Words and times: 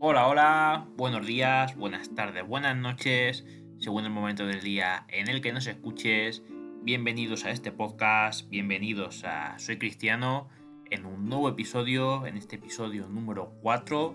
Hola, 0.00 0.28
hola, 0.28 0.88
buenos 0.96 1.26
días, 1.26 1.74
buenas 1.74 2.14
tardes, 2.14 2.46
buenas 2.46 2.76
noches, 2.76 3.44
según 3.78 4.04
el 4.04 4.10
momento 4.10 4.46
del 4.46 4.60
día 4.60 5.04
en 5.08 5.26
el 5.26 5.40
que 5.40 5.52
nos 5.52 5.66
escuches. 5.66 6.44
Bienvenidos 6.84 7.44
a 7.44 7.50
este 7.50 7.72
podcast, 7.72 8.48
bienvenidos 8.48 9.24
a 9.24 9.58
Soy 9.58 9.76
Cristiano 9.76 10.50
en 10.88 11.04
un 11.04 11.28
nuevo 11.28 11.48
episodio, 11.48 12.28
en 12.28 12.36
este 12.36 12.54
episodio 12.54 13.08
número 13.08 13.56
4, 13.60 14.14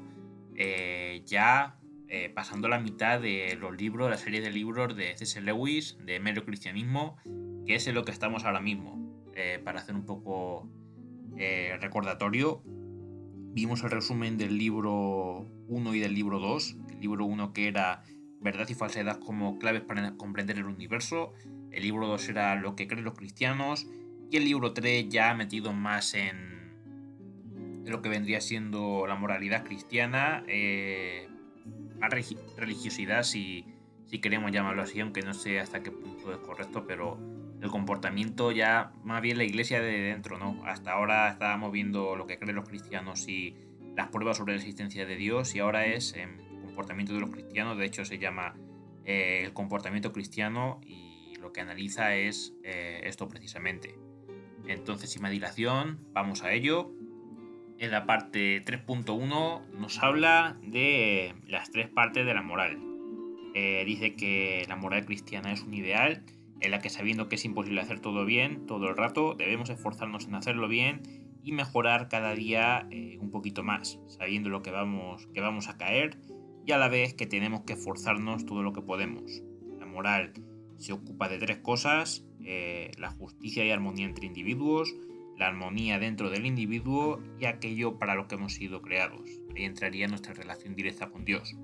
eh, 0.55 1.21
ya 1.25 1.81
eh, 2.07 2.29
pasando 2.29 2.69
la 2.69 2.79
mitad 2.79 3.19
de 3.19 3.57
los 3.59 3.75
libros, 3.75 4.09
la 4.09 4.17
serie 4.17 4.39
de 4.39 4.51
libros 4.51 4.95
de 4.95 5.17
C.S. 5.17 5.41
Lewis, 5.41 5.97
de 6.05 6.17
Mero 6.21 6.45
Cristianismo, 6.45 7.17
que 7.67 7.75
es 7.75 7.85
en 7.87 7.95
lo 7.95 8.05
que 8.05 8.11
estamos 8.11 8.45
ahora 8.45 8.61
mismo. 8.61 9.21
Eh, 9.35 9.59
para 9.61 9.81
hacer 9.81 9.95
un 9.95 10.05
poco 10.05 10.65
recordatorio, 11.81 12.61
vimos 12.65 13.83
el 13.83 13.91
resumen 13.91 14.37
del 14.37 14.57
libro 14.57 15.52
1 15.67 15.95
y 15.95 15.99
del 15.99 16.13
libro 16.13 16.39
2. 16.39 16.77
El 16.91 16.99
libro 16.99 17.25
1 17.25 17.53
que 17.53 17.67
era 17.67 18.03
Verdad 18.41 18.67
y 18.69 18.73
falsedad 18.73 19.19
como 19.19 19.57
claves 19.57 19.81
para 19.81 20.15
comprender 20.17 20.57
el 20.57 20.65
universo. 20.65 21.33
El 21.71 21.83
libro 21.83 22.07
2 22.07 22.29
era 22.29 22.55
Lo 22.55 22.75
que 22.75 22.87
creen 22.87 23.05
los 23.05 23.15
cristianos. 23.15 23.87
Y 24.29 24.37
el 24.37 24.45
libro 24.45 24.73
3 24.73 25.07
ya 25.09 25.31
ha 25.31 25.35
metido 25.35 25.73
más 25.73 26.13
en 26.13 26.53
lo 27.85 28.01
que 28.01 28.09
vendría 28.09 28.41
siendo 28.41 29.05
la 29.07 29.15
moralidad 29.15 29.63
cristiana, 29.63 30.43
eh, 30.47 31.27
religiosidad 32.57 33.23
si, 33.23 33.65
si 34.05 34.19
queremos 34.19 34.51
llamarlo 34.51 34.81
así, 34.81 34.99
aunque 34.99 35.21
no 35.21 35.33
sé 35.33 35.59
hasta 35.59 35.83
qué 35.83 35.91
punto 35.91 36.31
es 36.31 36.39
correcto, 36.39 36.85
pero 36.87 37.17
el 37.61 37.69
comportamiento 37.69 38.51
ya 38.51 38.91
más 39.03 39.21
bien 39.21 39.37
la 39.37 39.43
iglesia 39.43 39.81
de 39.81 40.01
dentro, 40.01 40.37
¿no? 40.37 40.61
Hasta 40.65 40.91
ahora 40.91 41.29
estábamos 41.29 41.71
viendo 41.71 42.15
lo 42.15 42.27
que 42.27 42.37
creen 42.37 42.55
los 42.55 42.67
cristianos 42.67 43.27
y 43.27 43.55
las 43.95 44.09
pruebas 44.09 44.37
sobre 44.37 44.53
la 44.53 44.59
existencia 44.59 45.05
de 45.05 45.15
Dios 45.15 45.55
y 45.55 45.59
ahora 45.59 45.85
es 45.85 46.13
el 46.13 46.37
comportamiento 46.61 47.13
de 47.13 47.19
los 47.19 47.29
cristianos, 47.29 47.77
de 47.77 47.85
hecho 47.85 48.05
se 48.05 48.17
llama 48.17 48.55
eh, 49.05 49.43
el 49.45 49.53
comportamiento 49.53 50.11
cristiano 50.11 50.79
y 50.85 51.35
lo 51.39 51.51
que 51.51 51.61
analiza 51.61 52.15
es 52.15 52.53
eh, 52.63 53.01
esto 53.03 53.27
precisamente. 53.27 53.95
Entonces, 54.67 55.11
sin 55.11 55.21
más 55.21 55.31
dilación, 55.31 55.99
vamos 56.13 56.43
a 56.43 56.53
ello. 56.53 56.91
En 57.79 57.91
la 57.91 58.05
parte 58.05 58.63
3.1 58.63 59.67
nos 59.71 60.01
habla 60.01 60.57
de 60.61 61.35
las 61.47 61.69
tres 61.69 61.89
partes 61.89 62.25
de 62.25 62.33
la 62.33 62.41
moral. 62.41 62.79
Eh, 63.55 63.83
dice 63.85 64.15
que 64.15 64.65
la 64.69 64.77
moral 64.77 65.05
cristiana 65.05 65.51
es 65.51 65.61
un 65.63 65.73
ideal 65.73 66.23
en 66.61 66.71
la 66.71 66.79
que 66.79 66.89
sabiendo 66.89 67.27
que 67.27 67.35
es 67.35 67.43
imposible 67.43 67.81
hacer 67.81 67.99
todo 67.99 68.25
bien 68.25 68.65
todo 68.65 68.89
el 68.89 68.95
rato, 68.95 69.35
debemos 69.37 69.69
esforzarnos 69.69 70.27
en 70.27 70.35
hacerlo 70.35 70.69
bien 70.69 71.01
y 71.43 71.51
mejorar 71.51 72.07
cada 72.07 72.33
día 72.33 72.87
eh, 72.89 73.17
un 73.19 73.29
poquito 73.29 73.63
más, 73.63 73.99
sabiendo 74.07 74.49
lo 74.49 74.61
que 74.61 74.71
vamos, 74.71 75.27
que 75.33 75.41
vamos 75.41 75.67
a 75.67 75.77
caer 75.77 76.17
y 76.65 76.71
a 76.71 76.77
la 76.77 76.87
vez 76.87 77.13
que 77.13 77.25
tenemos 77.25 77.61
que 77.61 77.73
esforzarnos 77.73 78.45
todo 78.45 78.63
lo 78.63 78.73
que 78.73 78.81
podemos. 78.81 79.43
La 79.77 79.85
moral 79.85 80.33
se 80.77 80.93
ocupa 80.93 81.27
de 81.27 81.37
tres 81.37 81.57
cosas, 81.57 82.25
eh, 82.41 82.91
la 82.97 83.11
justicia 83.11 83.65
y 83.65 83.71
armonía 83.71 84.05
entre 84.05 84.25
individuos, 84.25 84.95
la 85.37 85.47
armonía 85.47 85.99
dentro 85.99 86.29
del 86.29 86.45
individuo 86.45 87.21
y 87.39 87.45
aquello 87.45 87.97
para 87.97 88.15
lo 88.15 88.27
que 88.27 88.35
hemos 88.35 88.53
sido 88.53 88.81
creados. 88.81 89.29
Ahí 89.55 89.63
entraría 89.63 90.07
nuestra 90.07 90.33
relación 90.33 90.75
directa 90.75 91.09
con 91.09 91.25
Dios. 91.25 91.55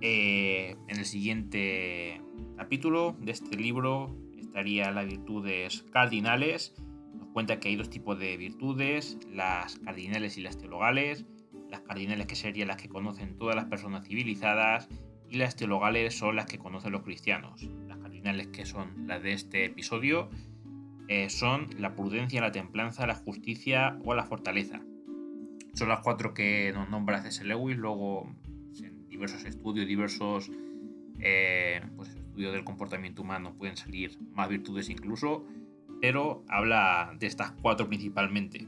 Eh, 0.00 0.76
en 0.88 0.98
el 0.98 1.04
siguiente 1.04 2.22
capítulo 2.56 3.16
de 3.20 3.32
este 3.32 3.56
libro 3.56 4.16
estaría 4.38 4.90
las 4.90 5.06
virtudes 5.06 5.84
cardinales. 5.92 6.74
Nos 7.14 7.28
cuenta 7.28 7.60
que 7.60 7.68
hay 7.68 7.76
dos 7.76 7.90
tipos 7.90 8.18
de 8.18 8.36
virtudes, 8.36 9.18
las 9.28 9.78
cardinales 9.78 10.36
y 10.38 10.42
las 10.42 10.58
teologales. 10.58 11.24
Las 11.68 11.80
cardinales 11.82 12.26
que 12.26 12.34
serían 12.34 12.68
las 12.68 12.76
que 12.76 12.88
conocen 12.88 13.36
todas 13.36 13.54
las 13.54 13.66
personas 13.66 14.06
civilizadas 14.06 14.88
y 15.28 15.36
las 15.36 15.54
teologales 15.54 16.16
son 16.16 16.36
las 16.36 16.46
que 16.46 16.58
conocen 16.58 16.92
los 16.92 17.02
cristianos. 17.02 17.62
Las 17.86 17.98
cardinales 17.98 18.48
que 18.48 18.66
son 18.66 19.06
las 19.06 19.22
de 19.22 19.32
este 19.32 19.64
episodio 19.66 20.28
eh, 21.08 21.30
son 21.30 21.68
la 21.78 21.94
prudencia, 21.94 22.40
la 22.40 22.52
templanza, 22.52 23.06
la 23.06 23.14
justicia 23.14 23.98
o 24.04 24.14
la 24.14 24.24
fortaleza. 24.24 24.80
Son 25.74 25.88
las 25.88 26.00
cuatro 26.00 26.34
que 26.34 26.72
nos 26.72 26.88
nombra 26.88 27.22
C.S. 27.22 27.44
Lewis, 27.44 27.76
luego 27.76 28.28
diversos 29.08 29.44
estudios, 29.44 29.86
diversos 29.86 30.50
eh, 31.20 31.82
pues, 31.96 32.08
estudios 32.08 32.52
del 32.52 32.64
comportamiento 32.64 33.22
humano 33.22 33.54
pueden 33.56 33.76
salir 33.76 34.18
más 34.32 34.48
virtudes 34.48 34.88
incluso, 34.88 35.44
pero 36.00 36.44
habla 36.48 37.14
de 37.18 37.26
estas 37.26 37.52
cuatro 37.52 37.88
principalmente. 37.88 38.66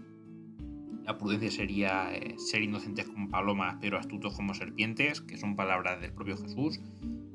La 1.04 1.18
prudencia 1.18 1.50
sería 1.50 2.14
eh, 2.14 2.38
ser 2.38 2.62
inocentes 2.62 3.06
como 3.06 3.28
palomas, 3.28 3.76
pero 3.80 3.98
astutos 3.98 4.34
como 4.34 4.54
serpientes, 4.54 5.20
que 5.20 5.36
son 5.36 5.56
palabras 5.56 6.00
del 6.00 6.12
propio 6.12 6.36
Jesús. 6.36 6.80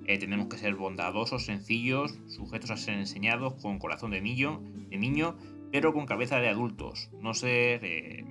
Eh, 0.05 0.17
tenemos 0.17 0.47
que 0.47 0.57
ser 0.57 0.75
bondadosos, 0.75 1.45
sencillos, 1.45 2.17
sujetos 2.27 2.71
a 2.71 2.77
ser 2.77 2.93
enseñados, 2.95 3.55
con 3.61 3.79
corazón 3.79 4.11
de 4.11 4.21
niño, 4.21 4.61
de 4.89 4.97
niño 4.97 5.35
pero 5.69 5.93
con 5.93 6.05
cabeza 6.05 6.39
de 6.39 6.47
adultos. 6.47 7.09
No 7.19 7.33
ser 7.33 8.25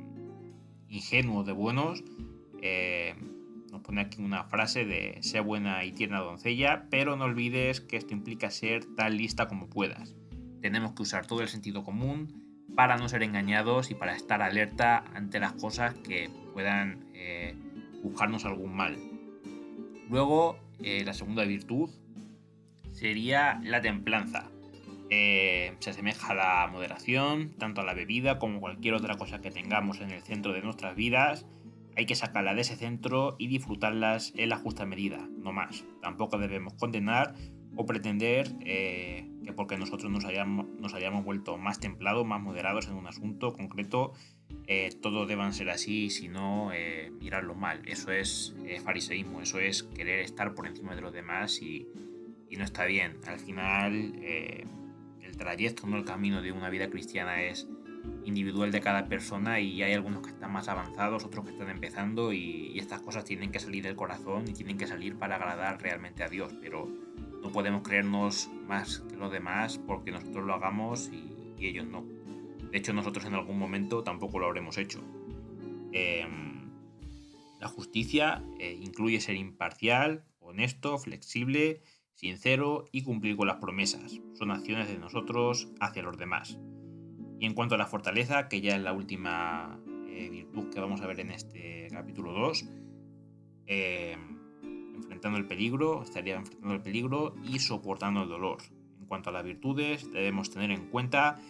ingenuos 0.89 1.45
de 1.45 1.53
buenos, 1.53 2.03
nos 3.71 3.83
pone 3.83 4.01
aquí 4.01 4.23
una 4.23 4.45
frase 4.45 4.87
de 4.87 5.19
sea 5.21 5.43
buena 5.43 5.85
y 5.85 5.93
tierna 5.93 6.21
doncella, 6.21 6.87
pero 6.91 7.15
no 7.15 7.25
olvides 7.27 7.83
que 7.83 7.99
esto 7.99 8.15
implica 8.15 8.51
ser 8.51 8.87
tan 8.97 9.19
lista 9.19 9.49
como 9.49 9.69
puedas. 9.69 10.17
Tenemos 10.61 10.93
que 10.93 11.03
usar 11.03 11.27
todo 11.27 11.43
el 11.43 11.49
sentido 11.49 11.85
común 11.85 12.65
para 12.75 12.97
no 12.97 13.09
ser 13.09 13.23
engañados 13.23 13.91
y 13.91 13.95
para 13.95 14.15
estar 14.15 14.43
alerta 14.43 15.05
ante 15.15 15.41
las 15.41 15.53
cosas 15.53 15.95
que 15.95 16.31
puedan 16.53 17.07
eh, 17.15 17.55
buscarnos 18.03 18.45
algún 18.45 18.75
mal. 18.75 18.97
Luego, 20.09 20.59
eh, 20.83 21.05
la 21.05 21.15
segunda 21.15 21.45
virtud 21.45 21.91
sería 22.93 23.61
la 23.63 23.81
templanza. 23.81 24.51
Eh, 25.09 25.77
se 25.79 25.91
asemeja 25.91 26.33
a 26.33 26.35
la 26.35 26.67
moderación, 26.73 27.55
tanto 27.59 27.81
a 27.81 27.85
la 27.85 27.95
bebida 27.95 28.39
como 28.39 28.61
cualquier 28.61 28.95
otra 28.95 29.17
cosa 29.17 29.41
que 29.41 29.51
tengamos 29.51 30.01
en 30.01 30.11
el 30.11 30.23
centro 30.23 30.53
de 30.53 30.63
nuestras 30.63 30.97
vidas 30.97 31.47
hay 31.97 32.05
que 32.05 32.15
sacarla 32.15 32.55
de 32.55 32.61
ese 32.61 32.77
centro 32.77 33.37
y 33.39 33.49
disfrutarlas 33.49 34.33
en 34.37 34.51
la 34.51 34.59
justa 34.59 34.85
medida, 34.85 35.27
no 35.39 35.53
más. 35.53 35.85
Tampoco 36.03 36.39
debemos 36.39 36.75
condenar 36.75 37.35
o 37.75 37.87
pretender 37.87 38.49
eh, 38.61 39.27
que 39.47 39.55
porque 39.55 39.79
nosotros 39.79 40.13
nos 40.13 40.27
hayamos, 40.27 40.67
nos 40.79 40.93
hayamos 40.93 41.25
vuelto 41.25 41.57
más 41.57 41.81
templados, 41.81 42.27
más 42.27 42.43
moderados 42.43 42.89
en 42.89 42.95
un 42.95 43.07
asunto 43.07 43.55
concreto, 43.55 44.13
eh, 44.67 44.91
todo 45.01 45.25
deban 45.25 45.55
ser 45.55 45.71
así, 45.71 46.11
sino 46.11 46.71
eh, 46.75 47.11
mirarlo 47.21 47.55
mal. 47.55 47.81
Eso 47.87 48.13
es 48.13 48.55
fariseísmo, 48.85 49.41
eso 49.41 49.59
es 49.59 49.85
querer 49.85 50.21
estar 50.21 50.55
por 50.55 50.67
encima 50.67 50.95
de 50.95 51.01
los 51.01 51.13
demás 51.13 51.63
y, 51.63 51.89
y 52.51 52.57
no 52.57 52.65
está 52.65 52.85
bien. 52.85 53.17
Al 53.27 53.39
final, 53.39 53.95
el 54.23 55.37
trayecto, 55.39 55.87
no 55.87 55.97
el 55.97 56.05
camino 56.05 56.43
de 56.43 56.53
una 56.53 56.69
vida 56.69 56.91
cristiana 56.91 57.43
es 57.43 57.67
individual 58.25 58.73
de 58.73 58.81
cada 58.81 59.07
persona 59.07 59.61
y 59.61 59.83
hay 59.83 59.93
algunos 59.93 60.23
que 60.23 60.31
están 60.31 60.53
más 60.53 60.69
avanzados, 60.69 61.25
otros 61.25 61.45
que 61.45 61.53
están 61.53 61.71
empezando 61.71 62.33
y, 62.33 62.79
estas 62.79 63.01
cosas 63.01 63.25
tienen 63.25 63.51
que 63.51 63.59
salir 63.59 63.83
del 63.83 63.97
corazón 63.97 64.45
y 64.49 64.53
tienen 64.53 64.77
que 64.77 64.87
salir 64.87 65.17
para 65.17 65.37
agradar 65.37 65.81
realmente 65.81 66.23
a 66.23 66.29
Dios, 66.29 66.55
pero 66.61 66.89
no 67.47 67.53
podemos 67.53 67.83
creernos 67.83 68.51
más 68.67 69.05
que 69.09 69.17
los 69.17 69.31
demás 69.31 69.79
porque 69.79 70.11
nosotros 70.11 70.45
lo 70.45 70.55
hagamos 70.55 71.11
y, 71.13 71.33
ellos 71.65 71.87
no. 71.87 72.05
De 72.71 72.79
hecho, 72.79 72.93
nosotros 72.93 73.25
en 73.25 73.35
algún 73.35 73.59
momento 73.59 74.03
tampoco 74.03 74.39
lo 74.39 74.47
habremos 74.47 74.77
hecho. 74.79 75.03
Em, 75.93 76.71
la 77.61 77.69
justicia 77.69 78.45
eh, 78.59 78.79
incluye 78.83 79.21
ser 79.21 79.37
imparcial, 79.37 80.25
honesto, 80.41 80.99
flexible, 80.99 81.81
sincero 82.15 82.85
y 82.93 83.03
cumplir 83.03 83.37
con 83.37 83.47
las 83.47 83.57
promesas. 83.57 84.21
Son 84.35 84.51
acciones 84.51 84.89
de 84.89 84.99
nosotros 84.99 85.69
hacia 85.81 86.03
los 86.03 86.19
demás. 86.19 86.59
Y 87.39 87.47
en 87.47 87.55
cuanto 87.55 87.77
a 87.77 87.79
la 87.79 87.87
fortaleza, 87.87 88.49
que 88.49 88.61
ya 88.61 88.77
es 88.77 88.83
la 88.83 88.93
última 88.93 89.81
eh, 90.09 90.29
virtud 90.31 90.69
que 90.71 90.81
vamos 90.81 91.01
a 91.01 91.07
ver 91.07 91.21
en 91.21 91.31
este 91.31 91.89
capítulo 91.91 92.33
2, 92.33 92.69
eh, 93.67 94.17
enfrentando 95.17 95.39
el 95.39 95.47
peligro, 95.47 96.03
estaría 96.03 96.37
enfrentando 96.37 96.75
el 96.75 96.83
peligro 96.83 97.35
y 97.43 97.59
soportando 97.59 98.23
el 98.23 98.29
dolor. 98.29 98.59
En 99.01 99.07
cuanto 99.07 99.31
a 99.31 99.33
las 99.33 99.45
virtudes, 99.45 100.11
debemos 100.13 100.51
tener 100.51 100.71
en 100.71 100.89
cuenta 100.89 101.41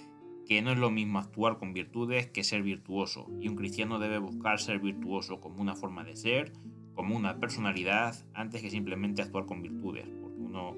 que 0.47 0.63
no 0.63 0.71
es 0.71 0.79
lo 0.79 0.91
mismo 0.91 1.19
actuar 1.19 1.59
con 1.59 1.73
virtudes 1.73 2.29
que 2.29 2.45
ser 2.45 2.63
virtuoso, 2.63 3.27
y 3.41 3.49
un 3.49 3.57
cristiano 3.57 3.99
debe 3.99 4.19
buscar 4.19 4.61
ser 4.61 4.79
virtuoso 4.79 5.41
como 5.41 5.61
una 5.61 5.75
forma 5.75 6.05
de 6.05 6.15
ser, 6.15 6.53
como 6.95 7.17
una 7.17 7.41
personalidad, 7.41 8.15
antes 8.33 8.63
que 8.63 8.71
simplemente 8.71 9.23
actuar 9.23 9.47
con 9.47 9.61
virtudes, 9.61 10.07
porque 10.23 10.41
uno 10.41 10.77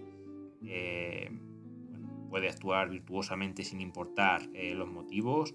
eh, 0.64 1.31
puede 2.31 2.49
actuar 2.49 2.88
virtuosamente 2.88 3.64
sin 3.64 3.82
importar 3.82 4.49
eh, 4.55 4.75
los 4.75 4.88
motivos 4.88 5.55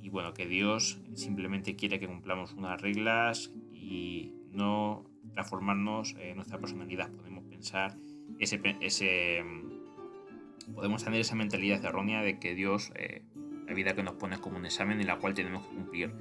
y 0.00 0.08
bueno, 0.08 0.34
que 0.34 0.46
Dios 0.46 1.00
simplemente 1.14 1.76
quiere 1.76 2.00
que 2.00 2.08
cumplamos 2.08 2.54
unas 2.54 2.80
reglas 2.80 3.52
y 3.72 4.32
no 4.50 5.04
transformarnos 5.32 6.16
en 6.18 6.36
nuestra 6.36 6.58
personalidad. 6.58 7.10
Podemos 7.10 7.44
pensar 7.44 7.96
ese, 8.38 8.60
ese 8.80 9.44
podemos 10.74 11.04
tener 11.04 11.20
esa 11.20 11.34
mentalidad 11.34 11.84
errónea 11.84 12.22
de 12.22 12.38
que 12.38 12.54
Dios 12.54 12.92
eh, 12.96 13.22
la 13.66 13.74
vida 13.74 13.94
que 13.94 14.02
nos 14.02 14.14
pone 14.14 14.36
es 14.36 14.40
como 14.40 14.56
un 14.56 14.66
examen 14.66 15.00
en 15.00 15.06
la 15.06 15.18
cual 15.18 15.34
tenemos 15.34 15.66
que 15.66 15.74
cumplir 15.74 16.14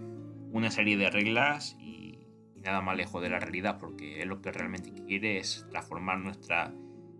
una 0.51 0.71
serie 0.71 0.97
de 0.97 1.09
reglas 1.09 1.77
y, 1.79 2.19
nada 2.63 2.81
más 2.81 2.97
lejos 2.97 3.21
de 3.21 3.29
la 3.29 3.39
realidad, 3.39 3.77
porque 3.79 4.21
es 4.21 4.25
lo 4.25 4.41
que 4.41 4.51
realmente 4.51 4.91
quiere 4.91 5.37
es 5.37 5.67
transformar 5.69 6.19
nuestra 6.19 6.73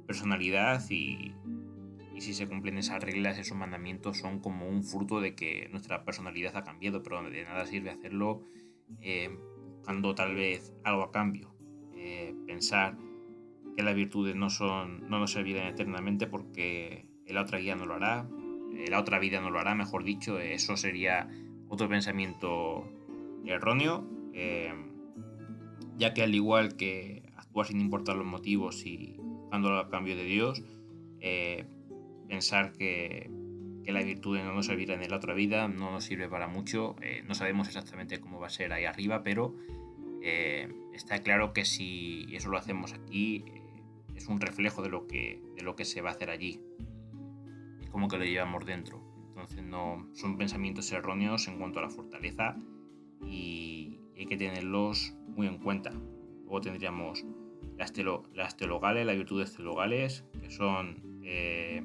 personalidad 0.07 0.83
y, 0.89 1.35
si 2.17 2.33
se 2.33 2.47
cumplen 2.47 2.77
esas 2.77 3.03
reglas, 3.03 3.37
esos 3.37 3.57
mandamientos 3.57 4.17
son 4.17 4.39
como 4.39 4.67
un 4.67 4.83
fruto 4.83 5.19
de 5.19 5.35
que 5.35 5.67
nuestra 5.69 6.05
personalidad 6.05 6.55
ha 6.55 6.63
cambiado, 6.63 7.03
pero 7.03 7.21
de 7.29 7.43
nada 7.43 7.65
sirve 7.65 7.89
hacerlo 7.89 8.41
eh, 9.01 9.37
buscando 9.77 10.15
tal 10.15 10.33
vez 10.33 10.73
algo 10.85 11.03
a 11.03 11.11
cambio. 11.11 11.54
Eh, 12.07 12.35
pensar 12.45 12.97
que 13.75 13.81
las 13.83 13.95
virtudes 13.95 14.35
no, 14.35 14.49
son, 14.49 15.09
no 15.09 15.19
nos 15.19 15.31
servirán 15.31 15.67
eternamente 15.67 16.27
porque 16.27 17.07
la 17.27 17.41
otra 17.41 17.57
guía 17.57 17.75
no 17.75 17.85
lo 17.85 17.95
hará, 17.95 18.27
eh, 18.75 18.85
la 18.89 18.99
otra 18.99 19.19
vida 19.19 19.41
no 19.41 19.49
lo 19.49 19.59
hará, 19.59 19.75
mejor 19.75 20.03
dicho, 20.03 20.39
eso 20.39 20.77
sería 20.77 21.27
otro 21.67 21.89
pensamiento 21.89 22.87
erróneo, 23.45 24.07
eh, 24.33 24.73
ya 25.97 26.13
que 26.13 26.23
al 26.23 26.35
igual 26.35 26.75
que 26.75 27.23
actuar 27.35 27.67
sin 27.67 27.81
importar 27.81 28.15
los 28.15 28.25
motivos 28.25 28.85
y 28.85 29.15
buscando 29.17 29.79
el 29.79 29.89
cambio 29.89 30.15
de 30.15 30.25
Dios, 30.25 30.63
eh, 31.19 31.65
pensar 32.27 32.73
que, 32.73 33.31
que 33.83 33.91
las 33.91 34.05
virtudes 34.05 34.43
no 34.43 34.53
nos 34.53 34.67
servirán 34.67 35.01
en 35.01 35.09
la 35.09 35.17
otra 35.17 35.33
vida 35.33 35.67
no 35.67 35.91
nos 35.91 36.03
sirve 36.03 36.29
para 36.29 36.47
mucho, 36.47 36.95
no 37.27 37.33
sabemos 37.33 37.67
exactamente 37.67 38.19
cómo 38.19 38.39
va 38.39 38.47
a 38.47 38.51
ser 38.51 38.73
ahí 38.73 38.85
arriba, 38.85 39.23
pero 39.23 39.55
está 40.93 41.19
claro 41.19 41.53
que 41.53 41.65
si 41.65 42.25
eso 42.31 42.49
lo 42.49 42.57
hacemos 42.57 42.93
aquí, 42.93 43.45
es 44.15 44.27
un 44.27 44.39
reflejo 44.39 44.81
de 44.81 44.89
lo 44.89 45.07
que, 45.07 45.41
de 45.55 45.63
lo 45.63 45.75
que 45.75 45.85
se 45.85 46.01
va 46.01 46.09
a 46.09 46.13
hacer 46.13 46.29
allí. 46.29 46.61
Es 47.81 47.89
como 47.89 48.07
que 48.07 48.17
lo 48.17 48.25
llevamos 48.25 48.65
dentro. 48.65 49.01
Entonces 49.29 49.63
no 49.63 50.07
son 50.13 50.37
pensamientos 50.37 50.91
erróneos 50.91 51.47
en 51.47 51.59
cuanto 51.59 51.79
a 51.79 51.83
la 51.83 51.89
fortaleza 51.89 52.55
y 53.21 53.99
hay 54.17 54.25
que 54.25 54.37
tenerlos 54.37 55.13
muy 55.27 55.47
en 55.47 55.57
cuenta. 55.57 55.91
Luego 56.43 56.61
tendríamos 56.61 57.25
las, 57.77 57.93
las 58.33 58.57
teologales, 58.57 59.05
las 59.05 59.17
virtudes 59.17 59.53
teologales, 59.53 60.25
que 60.41 60.49
son 60.49 61.21
eh, 61.23 61.83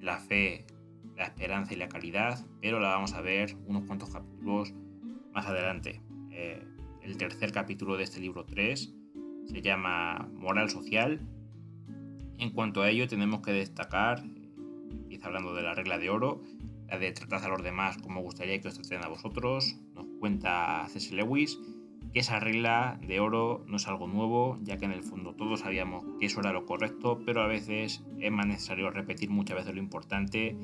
la 0.00 0.18
fe, 0.18 0.66
la 1.14 1.24
esperanza 1.24 1.74
y 1.74 1.76
la 1.76 1.88
caridad, 1.88 2.44
pero 2.60 2.80
la 2.80 2.88
vamos 2.88 3.14
a 3.14 3.20
ver 3.20 3.56
unos 3.66 3.84
cuantos 3.84 4.10
capítulos 4.10 4.74
más 5.32 5.46
adelante. 5.46 6.00
Eh, 6.30 6.66
el 7.06 7.16
tercer 7.16 7.52
capítulo 7.52 7.96
de 7.96 8.04
este 8.04 8.20
libro 8.20 8.44
3 8.44 8.94
se 9.46 9.62
llama 9.62 10.28
Moral 10.34 10.68
Social 10.68 11.20
en 12.38 12.50
cuanto 12.50 12.82
a 12.82 12.90
ello, 12.90 13.08
tenemos 13.08 13.40
que 13.40 13.52
destacar, 13.52 14.22
empieza 14.90 15.26
hablando 15.26 15.54
de 15.54 15.62
la 15.62 15.74
regla 15.74 15.98
de 15.98 16.10
oro, 16.10 16.42
la 16.86 16.98
de 16.98 17.10
tratar 17.12 17.42
a 17.44 17.48
los 17.48 17.62
demás 17.62 17.96
como 17.98 18.20
gustaría 18.20 18.60
que 18.60 18.68
os 18.68 18.74
traten 18.74 19.04
a 19.04 19.08
vosotros. 19.08 19.76
Nos 19.94 20.06
cuenta 20.20 20.86
C.S. 20.88 21.14
Lewis 21.14 21.58
que 22.12 22.20
esa 22.20 22.38
regla 22.38 22.98
de 23.06 23.20
oro 23.20 23.64
no 23.66 23.76
es 23.76 23.88
algo 23.88 24.06
nuevo, 24.06 24.58
ya 24.62 24.76
que 24.76 24.84
en 24.84 24.92
el 24.92 25.02
fondo 25.02 25.34
todos 25.34 25.60
sabíamos 25.60 26.04
que 26.20 26.26
eso 26.26 26.40
era 26.40 26.52
lo 26.52 26.66
correcto, 26.66 27.20
pero 27.24 27.42
a 27.42 27.46
veces 27.46 28.04
es 28.20 28.32
más 28.32 28.46
necesario 28.46 28.90
repetir 28.90 29.30
muchas 29.30 29.56
veces 29.56 29.74
lo 29.74 29.80
importante 29.80 30.56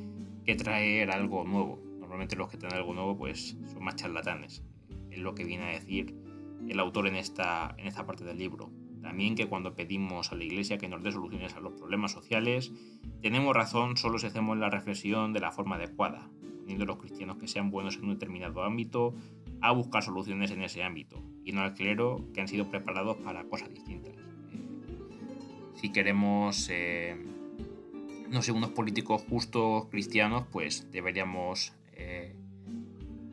que 0.44 0.54
traer 0.54 1.10
algo 1.10 1.44
nuevo. 1.44 1.82
Normalmente 2.00 2.36
los 2.36 2.48
que 2.48 2.58
traen 2.58 2.74
algo 2.74 2.94
nuevo 2.94 3.16
pues 3.16 3.56
son 3.72 3.84
más 3.84 3.96
charlatanes. 3.96 4.62
Es 5.10 5.18
lo 5.18 5.34
que 5.34 5.44
viene 5.44 5.64
a 5.64 5.68
decir 5.68 6.21
el 6.68 6.80
autor 6.80 7.06
en 7.06 7.16
esta, 7.16 7.74
en 7.78 7.86
esta 7.86 8.06
parte 8.06 8.24
del 8.24 8.38
libro. 8.38 8.70
También 9.02 9.34
que 9.34 9.48
cuando 9.48 9.74
pedimos 9.74 10.30
a 10.30 10.36
la 10.36 10.44
Iglesia 10.44 10.78
que 10.78 10.88
nos 10.88 11.02
dé 11.02 11.10
soluciones 11.10 11.54
a 11.54 11.60
los 11.60 11.72
problemas 11.72 12.12
sociales, 12.12 12.72
tenemos 13.20 13.54
razón 13.54 13.96
solo 13.96 14.18
si 14.18 14.26
hacemos 14.26 14.56
la 14.56 14.70
reflexión 14.70 15.32
de 15.32 15.40
la 15.40 15.52
forma 15.52 15.76
adecuada, 15.76 16.30
poniendo 16.60 16.84
a 16.84 16.86
los 16.86 16.98
cristianos 16.98 17.38
que 17.38 17.48
sean 17.48 17.70
buenos 17.70 17.96
en 17.96 18.04
un 18.04 18.10
determinado 18.14 18.62
ámbito 18.62 19.14
a 19.60 19.72
buscar 19.72 20.02
soluciones 20.02 20.50
en 20.52 20.62
ese 20.62 20.82
ámbito, 20.82 21.22
y 21.44 21.52
no 21.52 21.62
al 21.62 21.74
clero 21.74 22.24
que 22.32 22.40
han 22.40 22.48
sido 22.48 22.68
preparados 22.70 23.16
para 23.18 23.44
cosas 23.44 23.70
distintas. 23.70 24.14
Eh, 24.16 24.60
si 25.74 25.90
queremos 25.90 26.68
eh, 26.70 27.16
no 28.32 28.40
sé, 28.40 28.50
unos 28.50 28.70
políticos 28.70 29.22
justos 29.28 29.86
cristianos, 29.90 30.44
pues 30.50 30.90
deberíamos 30.90 31.68
eh, 31.68 31.81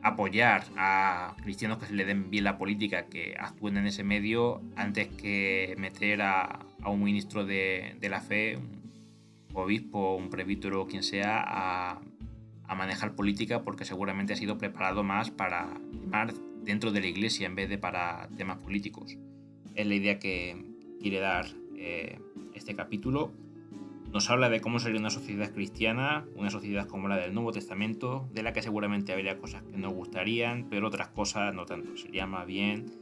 apoyar 0.02 0.64
a 0.76 1.34
cristianos 1.42 1.78
que 1.78 1.86
se 1.86 1.94
le 1.94 2.04
den 2.04 2.30
bien 2.30 2.44
la 2.44 2.58
política, 2.58 3.06
que 3.06 3.34
actúen 3.38 3.76
en 3.76 3.86
ese 3.86 4.04
medio, 4.04 4.62
antes 4.76 5.08
que 5.08 5.74
meter 5.78 6.22
a, 6.22 6.60
un 6.86 7.02
ministro 7.02 7.44
de, 7.44 7.96
la 8.00 8.20
fe, 8.20 8.56
un 8.56 8.80
obispo, 9.52 10.16
un 10.16 10.30
presbítero 10.30 10.82
o 10.82 10.86
quien 10.86 11.02
sea, 11.02 11.44
a, 11.46 12.00
manejar 12.74 13.16
política, 13.16 13.62
porque 13.62 13.84
seguramente 13.84 14.32
ha 14.32 14.36
sido 14.36 14.56
preparado 14.56 15.02
más 15.02 15.30
para 15.30 15.68
llamar 15.92 16.32
dentro 16.62 16.92
de 16.92 17.00
la 17.00 17.08
iglesia 17.08 17.46
en 17.46 17.56
vez 17.56 17.68
de 17.68 17.78
para 17.78 18.28
temas 18.36 18.58
políticos. 18.58 19.18
Es 19.74 19.86
la 19.86 19.94
idea 19.94 20.20
que 20.20 20.56
quiere 21.00 21.18
dar 21.18 21.46
eh, 21.76 22.20
este 22.54 22.76
capítulo 22.76 23.32
nos 24.12 24.28
habla 24.28 24.48
de 24.48 24.60
cómo 24.60 24.80
sería 24.80 24.98
una 24.98 25.10
sociedad 25.10 25.52
cristiana, 25.52 26.24
una 26.34 26.50
sociedad 26.50 26.88
como 26.88 27.08
la 27.08 27.16
del 27.16 27.32
Nuevo 27.32 27.52
Testamento, 27.52 28.28
de 28.32 28.42
la 28.42 28.52
que 28.52 28.62
seguramente 28.62 29.12
habría 29.12 29.38
cosas 29.38 29.62
que 29.62 29.78
nos 29.78 29.92
gustarían, 29.92 30.66
pero 30.68 30.88
otras 30.88 31.08
cosas 31.08 31.54
no 31.54 31.64
tanto, 31.64 31.96
serían 31.96 32.30
más 32.30 32.46
bien 32.46 32.92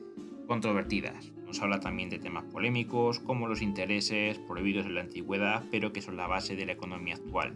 controvertidas. 0.46 1.32
Nos 1.46 1.62
habla 1.62 1.80
también 1.80 2.10
de 2.10 2.18
temas 2.18 2.44
polémicos, 2.44 3.20
como 3.20 3.48
los 3.48 3.62
intereses 3.62 4.38
prohibidos 4.38 4.86
en 4.86 4.94
la 4.96 5.02
antigüedad, 5.02 5.64
pero 5.70 5.92
que 5.92 6.02
son 6.02 6.16
la 6.16 6.26
base 6.26 6.56
de 6.56 6.66
la 6.66 6.72
economía 6.72 7.14
actual. 7.14 7.54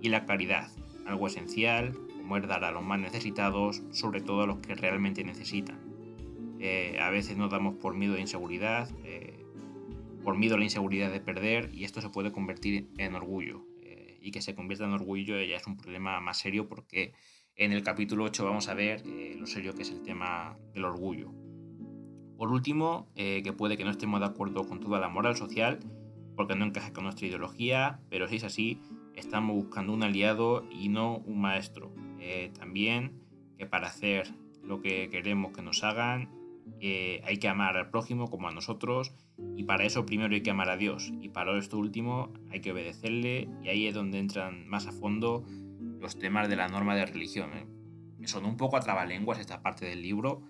Y 0.00 0.08
la 0.08 0.24
caridad, 0.24 0.70
algo 1.06 1.26
esencial, 1.26 1.92
como 2.16 2.36
es 2.38 2.46
dar 2.46 2.64
a 2.64 2.70
los 2.70 2.82
más 2.82 3.00
necesitados, 3.00 3.82
sobre 3.90 4.22
todo 4.22 4.42
a 4.42 4.46
los 4.46 4.58
que 4.58 4.74
realmente 4.74 5.24
necesitan. 5.24 5.78
Eh, 6.58 6.98
a 7.00 7.10
veces 7.10 7.36
nos 7.36 7.50
damos 7.50 7.76
por 7.76 7.94
miedo 7.94 8.14
de 8.14 8.20
inseguridad, 8.20 8.88
eh, 9.04 9.37
por 10.22 10.36
miedo 10.36 10.54
a 10.54 10.58
la 10.58 10.64
inseguridad 10.64 11.12
de 11.12 11.20
perder 11.20 11.70
y 11.72 11.84
esto 11.84 12.00
se 12.00 12.10
puede 12.10 12.32
convertir 12.32 12.90
en 12.98 13.14
orgullo. 13.14 13.64
Eh, 13.82 14.18
y 14.20 14.30
que 14.30 14.42
se 14.42 14.54
convierta 14.54 14.84
en 14.84 14.92
orgullo 14.92 15.40
ya 15.42 15.56
es 15.56 15.66
un 15.66 15.76
problema 15.76 16.20
más 16.20 16.38
serio 16.38 16.68
porque 16.68 17.12
en 17.56 17.72
el 17.72 17.82
capítulo 17.82 18.24
8 18.24 18.44
vamos 18.44 18.68
a 18.68 18.74
ver 18.74 19.02
eh, 19.06 19.34
lo 19.38 19.46
serio 19.46 19.74
que 19.74 19.82
es 19.82 19.90
el 19.90 20.02
tema 20.02 20.58
del 20.74 20.84
orgullo. 20.84 21.32
Por 22.36 22.52
último, 22.52 23.10
eh, 23.16 23.42
que 23.42 23.52
puede 23.52 23.76
que 23.76 23.84
no 23.84 23.90
estemos 23.90 24.20
de 24.20 24.26
acuerdo 24.26 24.66
con 24.66 24.80
toda 24.80 25.00
la 25.00 25.08
moral 25.08 25.36
social 25.36 25.80
porque 26.36 26.54
no 26.54 26.64
encaja 26.64 26.92
con 26.92 27.04
nuestra 27.04 27.26
ideología, 27.26 28.00
pero 28.08 28.28
si 28.28 28.36
es 28.36 28.44
así, 28.44 28.80
estamos 29.16 29.56
buscando 29.56 29.92
un 29.92 30.04
aliado 30.04 30.64
y 30.70 30.88
no 30.88 31.16
un 31.16 31.40
maestro. 31.40 31.92
también 32.58 33.12
que 33.56 33.66
para 33.66 33.88
hacer 33.88 34.32
lo 34.62 34.80
que 34.80 35.08
queremos 35.10 35.52
que 35.52 35.62
nos 35.62 35.82
hagan 35.82 36.37
hay 36.80 37.38
que 37.38 37.48
amar 37.48 37.76
al 37.76 37.90
prójimo 37.90 38.30
como 38.30 38.48
a 38.48 38.52
nosotros 38.52 39.12
y 39.56 39.64
para 39.64 39.84
eso 39.84 40.06
primero 40.06 40.34
hay 40.34 40.42
que 40.42 40.50
amar 40.50 40.70
a 40.70 40.76
Dios 40.76 41.12
y 41.20 41.28
para 41.28 41.56
esto 41.58 41.78
último 41.78 42.32
hay 42.50 42.60
que 42.60 42.72
obedecerle 42.72 43.48
y 43.62 43.68
ahí 43.68 43.86
es 43.86 43.94
donde 43.94 44.18
entran 44.18 44.68
más 44.68 44.86
a 44.86 44.92
fondo 44.92 45.44
los 46.00 46.18
temas 46.18 46.48
de 46.48 46.56
la 46.56 46.68
norma 46.68 46.94
de 46.94 47.06
religión. 47.06 47.50
¿eh? 47.54 47.66
Me 48.18 48.28
sonó 48.28 48.48
un 48.48 48.56
poco 48.56 48.76
a 48.76 48.80
trabalenguas 48.80 49.38
esta 49.38 49.62
parte 49.62 49.86
del 49.86 50.02
libro, 50.02 50.42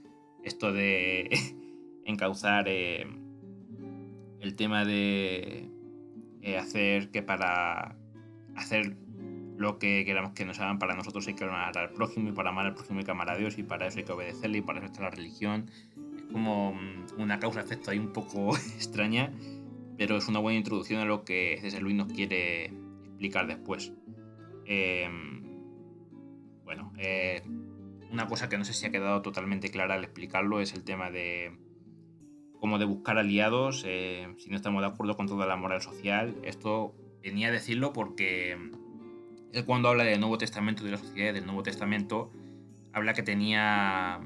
esto 0.44 0.72
de 0.72 1.30
encauzar 2.04 2.66
eh, 2.68 3.06
el 4.40 4.54
tema 4.56 4.84
de 4.84 5.68
eh, 6.42 6.56
hacer 6.56 7.10
que 7.10 7.22
para 7.22 7.96
hacer 8.56 8.96
lo 9.56 9.78
que 9.78 10.04
queramos 10.04 10.32
que 10.32 10.44
nos 10.44 10.60
hagan 10.60 10.78
para 10.78 10.94
nosotros 10.94 11.26
hay 11.26 11.34
que 11.34 11.44
amar 11.44 11.76
al 11.76 11.90
prójimo 11.90 12.28
y 12.28 12.32
para 12.32 12.50
amar 12.50 12.66
al 12.66 12.74
prójimo 12.74 13.00
hay 13.00 13.04
que 13.04 13.10
amar 13.10 13.30
a 13.30 13.36
Dios 13.36 13.58
y 13.58 13.64
para 13.64 13.86
eso 13.86 13.98
hay 13.98 14.04
que 14.04 14.12
obedecerle 14.12 14.58
y 14.58 14.60
para 14.62 14.78
eso 14.78 14.86
está 14.86 15.02
la 15.02 15.10
religión 15.10 15.68
como 16.32 16.74
mm, 16.74 17.20
una 17.20 17.38
causa-efecto 17.38 17.90
ahí 17.90 17.98
un 17.98 18.12
poco 18.12 18.56
extraña, 18.74 19.32
pero 19.96 20.16
es 20.16 20.28
una 20.28 20.38
buena 20.38 20.58
introducción 20.58 21.00
a 21.00 21.04
lo 21.04 21.24
que 21.24 21.58
César 21.60 21.82
Luis 21.82 21.96
nos 21.96 22.12
quiere 22.12 22.66
explicar 23.04 23.46
después. 23.46 23.92
Em, 24.64 25.42
bueno, 26.64 26.92
eh, 26.98 27.42
una 28.10 28.26
cosa 28.26 28.48
que 28.48 28.58
no 28.58 28.64
sé 28.64 28.72
si 28.72 28.86
ha 28.86 28.90
quedado 28.90 29.22
totalmente 29.22 29.70
clara 29.70 29.94
al 29.94 30.04
explicarlo 30.04 30.60
es 30.60 30.74
el 30.74 30.84
tema 30.84 31.10
de 31.10 31.58
cómo 32.60 32.78
de 32.78 32.84
buscar 32.84 33.18
aliados 33.18 33.84
eh, 33.86 34.28
si 34.38 34.50
no 34.50 34.56
estamos 34.56 34.82
de 34.82 34.88
acuerdo 34.88 35.16
con 35.16 35.26
toda 35.26 35.46
la 35.46 35.56
moral 35.56 35.80
social. 35.82 36.36
Esto 36.44 36.94
venía 37.22 37.48
a 37.48 37.50
decirlo 37.50 37.92
porque 37.92 38.52
él 39.52 39.64
cuando 39.64 39.88
habla 39.88 40.04
del 40.04 40.20
Nuevo 40.20 40.38
Testamento, 40.38 40.84
de 40.84 40.92
la 40.92 40.96
sociedad 40.98 41.34
del 41.34 41.46
Nuevo 41.46 41.62
Testamento, 41.62 42.30
habla 42.92 43.14
que 43.14 43.22
tenía 43.22 44.20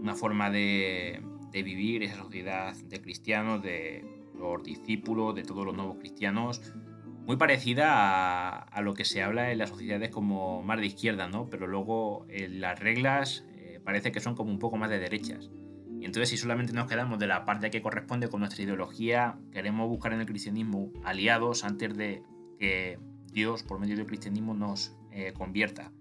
una 0.00 0.14
forma 0.14 0.50
de, 0.50 1.22
de 1.52 1.62
vivir 1.62 2.02
esa 2.02 2.16
sociedad 2.16 2.74
de 2.74 3.00
cristianos, 3.00 3.62
de 3.62 4.04
los 4.38 4.62
discípulos, 4.62 5.34
de 5.34 5.42
todos 5.42 5.64
los 5.64 5.74
nuevos 5.74 5.98
cristianos, 5.98 6.60
muy 7.26 7.36
parecida 7.36 8.58
a, 8.58 8.82
lo 8.82 8.94
que 8.94 9.04
se 9.04 9.22
habla 9.22 9.52
en 9.52 9.58
las 9.58 9.70
sociedades 9.70 10.10
como 10.10 10.62
más 10.62 10.80
de 10.80 10.86
izquierda, 10.86 11.28
¿no? 11.28 11.48
Pero 11.48 11.66
luego 11.66 12.26
eh, 12.28 12.48
las 12.48 12.80
reglas 12.80 13.44
eh, 13.54 13.80
parece 13.84 14.10
que 14.10 14.20
son 14.20 14.34
como 14.34 14.50
un 14.50 14.58
poco 14.58 14.76
más 14.76 14.90
de 14.90 14.98
derechas. 14.98 15.50
Y 16.00 16.04
entonces 16.04 16.30
si 16.30 16.36
solamente 16.36 16.72
nos 16.72 16.88
quedamos 16.88 17.20
de 17.20 17.28
la 17.28 17.44
parte 17.44 17.70
que 17.70 17.80
corresponde 17.80 18.28
con 18.28 18.40
nuestra 18.40 18.64
ideología, 18.64 19.38
queremos 19.52 19.88
buscar 19.88 20.12
en 20.12 20.20
el 20.20 20.26
cristianismo 20.26 20.90
aliados 21.04 21.62
antes 21.62 21.96
de 21.96 22.24
que 22.58 22.98
Dios, 23.32 23.62
por 23.62 23.78
medio 23.78 23.96
del 23.96 24.06
cristianismo, 24.06 24.52
nos 24.54 24.96
eh, 25.12 25.32
convierta. 25.32 25.92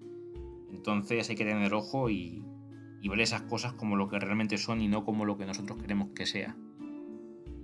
Entonces 0.71 1.29
hay 1.29 1.35
que 1.35 1.45
tener 1.45 1.71
ojo 1.73 2.09
y 2.09 2.43
y 3.01 3.09
ver 3.09 3.19
esas 3.21 3.41
cosas 3.41 3.73
como 3.73 3.95
lo 3.95 4.07
que 4.07 4.19
realmente 4.19 4.57
son 4.57 4.81
y 4.81 4.87
no 4.87 5.03
como 5.03 5.25
lo 5.25 5.37
que 5.37 5.45
nosotros 5.45 5.81
queremos 5.81 6.09
que 6.15 6.25
sea. 6.25 6.55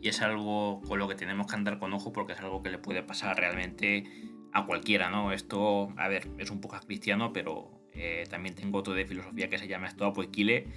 Y 0.01 0.09
es 0.09 0.21
algo 0.21 0.81
con 0.81 0.99
lo 0.99 1.07
que 1.07 1.15
tenemos 1.15 1.47
que 1.47 1.55
andar 1.55 1.79
con 1.79 1.93
ojo 1.93 2.11
porque 2.11 2.33
es 2.33 2.39
algo 2.39 2.63
que 2.63 2.69
le 2.69 2.79
puede 2.79 3.03
pasar 3.03 3.37
realmente 3.37 4.03
a 4.51 4.65
cualquiera, 4.65 5.09
¿no? 5.09 5.31
Esto, 5.31 5.93
a 5.97 6.07
ver, 6.07 6.29
es 6.37 6.49
un 6.49 6.59
poco 6.59 6.77
cristiano, 6.85 7.33
pero 7.33 7.69
eh, 7.93 8.25
también 8.29 8.55
tengo 8.55 8.79
otro 8.79 8.93
de 8.93 9.05
filosofía 9.05 9.49
que 9.49 9.57
se 9.57 9.67
llama 9.67 9.87
Esto 9.87 10.05
Apoiquile 10.05 10.67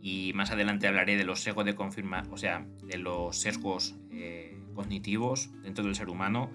y 0.00 0.32
más 0.34 0.50
adelante 0.50 0.86
hablaré 0.86 1.16
de 1.16 1.24
los 1.24 1.40
sesgos 1.40 1.64
de 1.64 1.74
confirma, 1.74 2.22
o 2.30 2.36
sea, 2.36 2.66
de 2.84 2.98
los 2.98 3.38
sesgos 3.38 3.96
eh, 4.10 4.58
cognitivos 4.74 5.50
dentro 5.62 5.84
del 5.84 5.94
ser 5.94 6.08
humano 6.08 6.50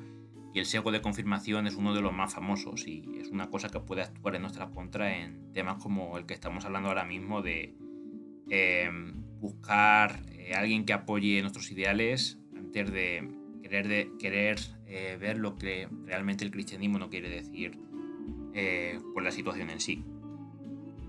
y 0.54 0.60
el 0.60 0.66
sesgo 0.66 0.92
de 0.92 1.02
confirmación 1.02 1.68
es 1.68 1.76
uno 1.76 1.94
de 1.94 2.02
los 2.02 2.14
más 2.14 2.34
famosos 2.34 2.86
y 2.88 3.04
es 3.20 3.30
una 3.30 3.50
cosa 3.50 3.70
que 3.70 3.80
puede 3.80 4.02
actuar 4.02 4.36
en 4.36 4.42
nuestra 4.42 4.70
contra 4.70 5.18
en 5.18 5.54
temas 5.54 5.82
como 5.82 6.18
el 6.18 6.26
que 6.26 6.34
estamos 6.34 6.66
hablando 6.66 6.90
ahora 6.90 7.06
mismo 7.06 7.42
de 7.42 7.76
em, 8.50 9.14
buscar 9.40 10.24
eh, 10.34 10.54
alguien 10.54 10.86
que 10.86 10.94
apoye 10.94 11.42
nuestros 11.42 11.72
ideales 11.72 12.38
antes 12.56 12.92
de 12.92 13.30
querer, 13.64 13.88
de, 13.88 14.12
querer 14.20 14.60
eh, 14.88 15.18
ver 15.20 15.38
lo 15.38 15.56
que 15.56 15.88
realmente 16.06 16.44
el 16.44 16.52
cristianismo 16.52 17.00
no 17.00 17.10
quiere 17.10 17.30
decir 17.30 17.80
eh, 18.54 19.00
con 19.14 19.24
la 19.24 19.32
situación 19.32 19.70
en 19.70 19.80
sí. 19.80 20.04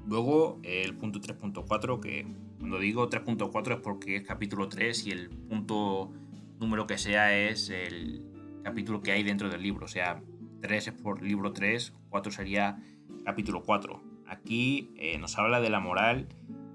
Luego 0.07 0.61
el 0.63 0.97
punto 0.97 1.21
3.4, 1.21 2.01
que 2.01 2.27
cuando 2.59 2.79
digo 2.79 3.09
3.4 3.09 3.75
es 3.75 3.81
porque 3.81 4.17
es 4.17 4.23
capítulo 4.23 4.69
3 4.69 5.07
y 5.07 5.11
el 5.11 5.31
punto 5.31 6.13
número 6.61 6.87
que 6.87 6.99
sea 6.99 7.37
es 7.37 7.71
el 7.71 8.32
capítulo 8.63 9.03
que 9.03 9.13
hay 9.13 9.23
dentro 9.23 9.49
del 9.49 9.63
libro. 9.63 9.87
O 9.87 9.89
sea, 9.89 10.23
3 10.61 10.89
es 10.89 10.95
por 10.95 11.23
libro 11.23 11.53
3, 11.53 11.93
4 12.09 12.33
sería 12.33 12.79
capítulo 13.25 13.63
4. 13.63 14.03
Aquí 14.27 14.91
eh, 14.97 15.19
nos 15.19 15.39
habla 15.39 15.61
de 15.61 15.71
la 15.71 15.81
moral 15.81 16.29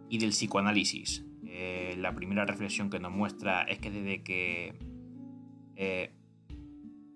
y 0.09 0.19
del 0.19 0.29
psicoanálisis. 0.29 1.25
Eh, 1.45 1.95
la 1.97 2.13
primera 2.13 2.45
reflexión 2.45 2.89
que 2.89 2.99
nos 2.99 3.11
muestra 3.11 3.63
es 3.63 3.79
que 3.79 3.89
desde 3.89 4.21
que 4.21 4.75
eh, 5.75 6.11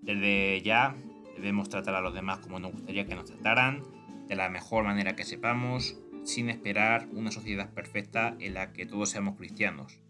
desde 0.02 0.60
ya 0.62 0.96
debemos 1.36 1.68
tratar 1.68 1.94
a 1.94 2.00
los 2.00 2.14
demás 2.14 2.40
como 2.40 2.58
nos 2.58 2.72
gustaría 2.72 3.06
que 3.06 3.14
nos 3.14 3.26
trataran, 3.26 3.82
de 4.28 4.36
la 4.36 4.48
mejor 4.48 4.84
manera 4.84 5.14
que 5.14 5.24
sepamos, 5.24 5.96
sin 6.24 6.48
esperar 6.48 7.08
una 7.12 7.30
sociedad 7.30 7.72
perfecta 7.72 8.36
en 8.38 8.54
la 8.54 8.72
que 8.72 8.86
todos 8.86 9.10
seamos 9.10 9.36
cristianos. 9.36 10.00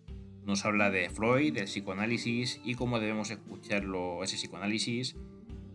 Nos 0.45 0.65
habla 0.65 0.91
de 0.91 1.09
Freud, 1.09 1.55
del 1.55 1.65
psicoanálisis 1.65 2.61
y 2.65 2.75
cómo 2.75 2.99
debemos 2.99 3.31
escucharlo, 3.31 4.25
ese 4.25 4.37
psicoanálisis, 4.37 5.17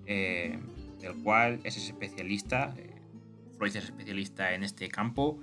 eh, 0.06 0.60
del 1.00 1.16
cual 1.24 1.62
es 1.64 1.78
especialista. 1.78 2.74
Eh, 2.78 2.96
Freud 3.58 3.76
es 3.76 3.86
especialista 3.86 4.54
en 4.54 4.64
este 4.64 4.90
campo, 4.90 5.40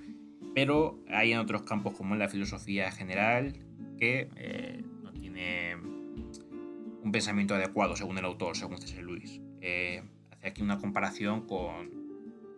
pero 0.53 0.99
hay 1.09 1.33
en 1.33 1.39
otros 1.39 1.63
campos 1.63 1.95
como 1.95 2.13
en 2.13 2.19
la 2.19 2.29
filosofía 2.29 2.91
general 2.91 3.53
que 3.97 4.29
eh, 4.35 4.83
no 5.01 5.11
tiene 5.11 5.75
un 5.75 7.11
pensamiento 7.11 7.55
adecuado 7.55 7.95
según 7.95 8.19
el 8.19 8.25
autor, 8.25 8.55
según 8.55 8.77
César 8.77 9.03
Luis. 9.03 9.41
hace 9.57 10.47
aquí 10.47 10.61
una 10.61 10.77
comparación 10.77 11.47
con, 11.47 11.89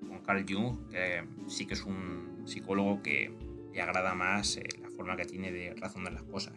con 0.06 0.20
Carl 0.22 0.46
Jung, 0.48 0.90
que 0.90 1.24
sí 1.48 1.66
que 1.66 1.76
es 1.76 1.84
un 1.84 2.42
psicólogo 2.46 3.02
que 3.02 3.32
le 3.78 3.84
agrada 3.84 4.16
más 4.16 4.60
forma 4.98 5.16
que 5.16 5.26
tiene 5.26 5.52
de 5.52 5.74
razonar 5.76 6.12
las 6.12 6.24
cosas. 6.24 6.54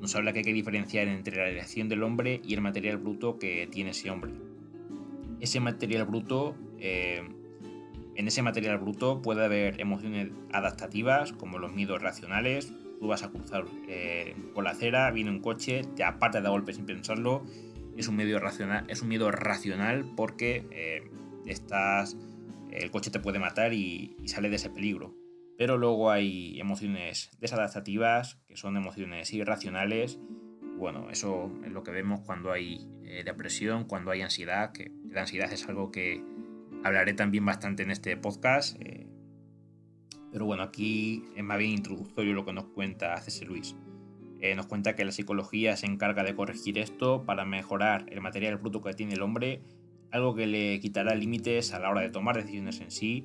Nos 0.00 0.14
habla 0.14 0.32
que 0.32 0.38
hay 0.38 0.44
que 0.44 0.52
diferenciar 0.52 1.08
entre 1.08 1.36
la 1.36 1.48
elección 1.48 1.88
del 1.88 2.02
hombre 2.04 2.40
y 2.44 2.54
el 2.54 2.60
material 2.60 2.96
bruto 2.96 3.38
que 3.38 3.66
tiene 3.66 3.90
ese 3.90 4.10
hombre. 4.10 4.32
Ese 5.40 5.58
material 5.58 6.04
bruto, 6.04 6.54
eh, 6.78 7.22
en 8.14 8.28
ese 8.28 8.42
material 8.42 8.78
bruto 8.78 9.20
puede 9.20 9.44
haber 9.44 9.80
emociones 9.80 10.30
adaptativas 10.52 11.32
como 11.32 11.58
los 11.58 11.72
miedos 11.72 12.00
racionales. 12.00 12.72
Tú 13.00 13.08
vas 13.08 13.24
a 13.24 13.30
cruzar 13.30 13.64
eh, 13.88 14.34
por 14.54 14.64
la 14.64 14.70
acera, 14.70 15.10
viene 15.10 15.30
un 15.30 15.40
coche, 15.40 15.82
te 15.96 16.04
aparta 16.04 16.40
de 16.40 16.48
golpe 16.48 16.72
sin 16.72 16.86
pensarlo. 16.86 17.44
Es 17.96 18.08
un, 18.08 18.16
medio 18.16 18.38
racional, 18.38 18.84
es 18.88 19.02
un 19.02 19.08
miedo 19.08 19.30
racional 19.32 20.04
porque 20.16 20.66
eh, 20.70 21.02
estás, 21.46 22.16
el 22.70 22.90
coche 22.90 23.10
te 23.10 23.18
puede 23.18 23.38
matar 23.38 23.72
y, 23.72 24.14
y 24.22 24.28
sale 24.28 24.50
de 24.50 24.56
ese 24.56 24.70
peligro 24.70 25.25
pero 25.58 25.78
luego 25.78 26.10
hay 26.10 26.60
emociones 26.60 27.30
desadaptativas, 27.40 28.38
que 28.46 28.56
son 28.56 28.76
emociones 28.76 29.32
irracionales. 29.32 30.18
Bueno, 30.76 31.08
eso 31.10 31.50
es 31.64 31.72
lo 31.72 31.82
que 31.82 31.90
vemos 31.90 32.20
cuando 32.20 32.52
hay 32.52 32.86
eh, 33.04 33.22
depresión, 33.24 33.84
cuando 33.84 34.10
hay 34.10 34.20
ansiedad, 34.20 34.72
que 34.72 34.92
la 35.08 35.22
ansiedad 35.22 35.50
es 35.50 35.66
algo 35.68 35.90
que 35.90 36.22
hablaré 36.84 37.14
también 37.14 37.46
bastante 37.46 37.82
en 37.82 37.90
este 37.90 38.16
podcast. 38.16 38.76
Eh, 38.80 39.06
pero 40.30 40.44
bueno, 40.44 40.62
aquí 40.62 41.24
es 41.34 41.42
más 41.42 41.58
bien 41.58 41.70
introductorio 41.70 42.34
lo 42.34 42.44
que 42.44 42.52
nos 42.52 42.66
cuenta 42.66 43.16
C.C. 43.16 43.46
Luis. 43.46 43.74
Eh, 44.40 44.54
nos 44.54 44.66
cuenta 44.66 44.94
que 44.94 45.06
la 45.06 45.12
psicología 45.12 45.74
se 45.78 45.86
encarga 45.86 46.22
de 46.22 46.34
corregir 46.34 46.78
esto 46.78 47.24
para 47.24 47.46
mejorar 47.46 48.04
el 48.10 48.20
material 48.20 48.58
bruto 48.58 48.82
que 48.82 48.92
tiene 48.92 49.14
el 49.14 49.22
hombre, 49.22 49.62
algo 50.10 50.34
que 50.34 50.46
le 50.46 50.78
quitará 50.80 51.14
límites 51.14 51.72
a 51.72 51.78
la 51.78 51.88
hora 51.88 52.02
de 52.02 52.10
tomar 52.10 52.36
decisiones 52.36 52.82
en 52.82 52.90
sí 52.90 53.24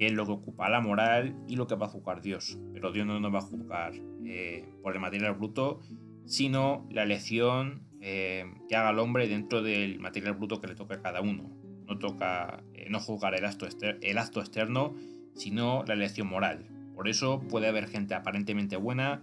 que 0.00 0.06
es 0.06 0.12
lo 0.12 0.24
que 0.24 0.32
ocupa 0.32 0.70
la 0.70 0.80
moral 0.80 1.36
y 1.46 1.56
lo 1.56 1.66
que 1.66 1.74
va 1.74 1.84
a 1.84 1.90
juzgar 1.90 2.22
Dios. 2.22 2.58
Pero 2.72 2.90
Dios 2.90 3.06
no 3.06 3.20
nos 3.20 3.34
va 3.34 3.38
a 3.38 3.42
juzgar 3.42 3.92
eh, 4.24 4.66
por 4.82 4.94
el 4.94 5.00
material 5.00 5.34
bruto, 5.34 5.80
sino 6.24 6.86
la 6.90 7.02
elección 7.02 7.82
eh, 8.00 8.46
que 8.66 8.76
haga 8.76 8.90
el 8.90 8.98
hombre 8.98 9.28
dentro 9.28 9.62
del 9.62 10.00
material 10.00 10.34
bruto 10.34 10.58
que 10.58 10.68
le 10.68 10.74
toca 10.74 10.94
a 10.94 11.02
cada 11.02 11.20
uno. 11.20 11.50
No 11.86 11.98
toca 11.98 12.62
eh, 12.72 12.88
no 12.88 12.98
juzgar 12.98 13.34
el 13.34 13.44
acto, 13.44 13.66
el 14.00 14.18
acto 14.18 14.40
externo, 14.40 14.94
sino 15.34 15.84
la 15.86 15.92
elección 15.92 16.28
moral. 16.28 16.66
Por 16.94 17.06
eso 17.06 17.40
puede 17.50 17.68
haber 17.68 17.86
gente 17.86 18.14
aparentemente 18.14 18.76
buena 18.76 19.20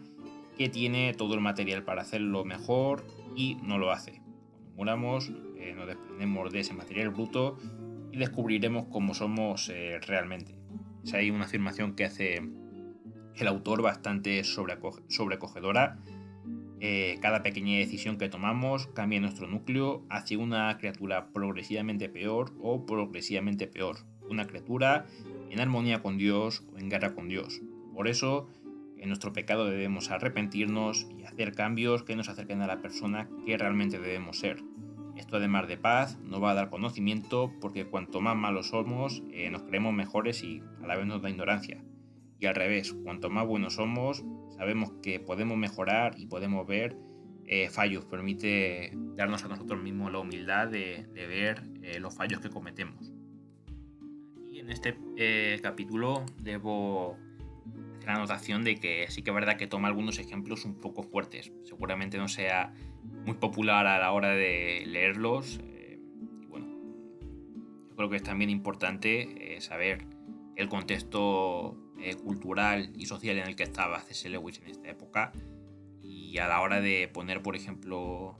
que 0.57 0.69
tiene 0.69 1.13
todo 1.15 1.33
el 1.33 1.41
material 1.41 1.83
para 1.85 2.03
hacerlo 2.03 2.45
mejor 2.45 3.03
y 3.35 3.55
no 3.63 3.79
lo 3.79 3.91
hace. 3.91 4.21
Cuando 4.75 4.75
muramos, 4.75 5.31
nos 5.75 5.87
desprendemos 5.87 6.51
de 6.51 6.59
ese 6.59 6.73
material 6.75 7.09
bruto 7.09 7.57
y 8.11 8.17
descubriremos 8.17 8.85
cómo 8.89 9.13
somos 9.13 9.71
realmente 10.05 10.57
hay 11.13 11.31
una 11.31 11.45
afirmación 11.45 11.95
que 11.95 12.05
hace 12.05 12.41
el 13.35 13.47
autor 13.47 13.81
bastante 13.81 14.43
sobrecogedora. 14.43 15.99
Eh, 16.79 17.17
cada 17.21 17.41
pequeña 17.41 17.77
decisión 17.77 18.17
que 18.17 18.29
tomamos 18.29 18.87
cambia 18.87 19.19
nuestro 19.19 19.47
núcleo 19.47 20.05
hacia 20.09 20.37
una 20.37 20.77
criatura 20.77 21.29
progresivamente 21.31 22.09
peor 22.09 22.53
o 22.61 22.85
progresivamente 22.85 23.67
peor. 23.67 23.97
Una 24.29 24.45
criatura 24.45 25.05
en 25.49 25.59
armonía 25.59 26.01
con 26.01 26.17
Dios 26.17 26.63
o 26.73 26.77
en 26.77 26.89
guerra 26.89 27.15
con 27.15 27.29
Dios. 27.29 27.61
Por 27.93 28.07
eso, 28.07 28.47
en 28.97 29.07
nuestro 29.07 29.33
pecado 29.33 29.65
debemos 29.65 30.11
arrepentirnos 30.11 31.07
y 31.17 31.23
hacer 31.23 31.53
cambios 31.53 32.03
que 32.03 32.15
nos 32.15 32.29
acerquen 32.29 32.61
a 32.61 32.67
la 32.67 32.81
persona 32.81 33.29
que 33.45 33.57
realmente 33.57 33.99
debemos 33.99 34.39
ser. 34.39 34.61
Esto 35.17 35.37
además 35.37 35.67
de 35.67 35.77
paz 35.77 36.19
nos 36.19 36.41
va 36.41 36.51
a 36.51 36.53
dar 36.53 36.69
conocimiento 36.69 37.51
porque 37.59 37.87
cuanto 37.87 38.21
más 38.21 38.35
malos 38.35 38.69
somos 38.69 39.23
eh, 39.31 39.49
nos 39.49 39.63
creemos 39.63 39.93
mejores 39.93 40.43
y 40.43 40.61
a 40.83 40.87
la 40.87 40.95
vez 40.95 41.07
nos 41.07 41.21
da 41.21 41.29
ignorancia. 41.29 41.83
Y 42.39 42.45
al 42.45 42.53
revés, 42.53 42.93
cuanto 43.03 43.29
más 43.31 43.47
buenos 43.47 43.75
somos 43.75 44.23
sabemos 44.55 44.91
que 45.01 45.19
podemos 45.19 45.57
mejorar 45.57 46.13
y 46.17 46.27
podemos 46.27 46.67
ver 46.67 46.95
eh, 47.45 47.69
fallos. 47.69 48.05
Permite 48.05 48.91
darnos 49.15 49.43
a 49.43 49.47
nosotros 49.47 49.81
mismos 49.81 50.11
la 50.11 50.19
humildad 50.19 50.67
de, 50.67 51.07
ver 51.13 51.63
eh, 51.81 51.99
los 51.99 52.15
fallos 52.15 52.39
que 52.39 52.49
cometemos. 52.49 53.11
Y 54.51 54.59
en 54.59 54.69
este 54.69 54.95
capítulo 55.61 56.25
debo 56.39 57.17
la 58.07 58.15
anotación 58.15 58.63
de 58.63 58.77
que 58.77 59.05
sí 59.09 59.21
que 59.21 59.31
es 59.31 59.35
verdad 59.35 59.57
que 59.57 59.67
toma 59.67 59.89
algunos 59.89 60.17
ejemplos 60.17 60.63
un 60.63 60.79
poco 60.79 61.03
fuertes. 61.03 61.51
Seguramente 61.65 62.17
no 62.17 62.29
sea 62.29 62.73
muy 63.03 63.35
popular 63.35 63.85
a 63.85 63.99
la 63.99 64.13
hora 64.13 64.29
de 64.29 64.85
leerlos. 64.85 65.59
Eh, 65.73 65.99
y 66.41 66.45
bueno, 66.45 66.67
yo 67.89 67.95
creo 67.97 68.09
que 68.09 68.15
es 68.15 68.23
también 68.23 68.49
importante 68.49 69.55
eh, 69.55 69.59
saber 69.59 70.05
el 70.55 70.69
contexto 70.69 71.77
eh, 71.99 72.15
cultural 72.15 72.93
y 72.95 73.07
social 73.07 73.37
en 73.39 73.45
el 73.45 73.57
que 73.57 73.63
estaba 73.63 73.99
C.S. 73.99 74.29
Lewis 74.29 74.61
en 74.63 74.71
esta 74.71 74.89
época 74.89 75.33
y 76.01 76.37
a 76.37 76.47
la 76.47 76.61
hora 76.61 76.79
de 76.79 77.09
poner, 77.09 77.41
por 77.41 77.57
ejemplo, 77.57 78.39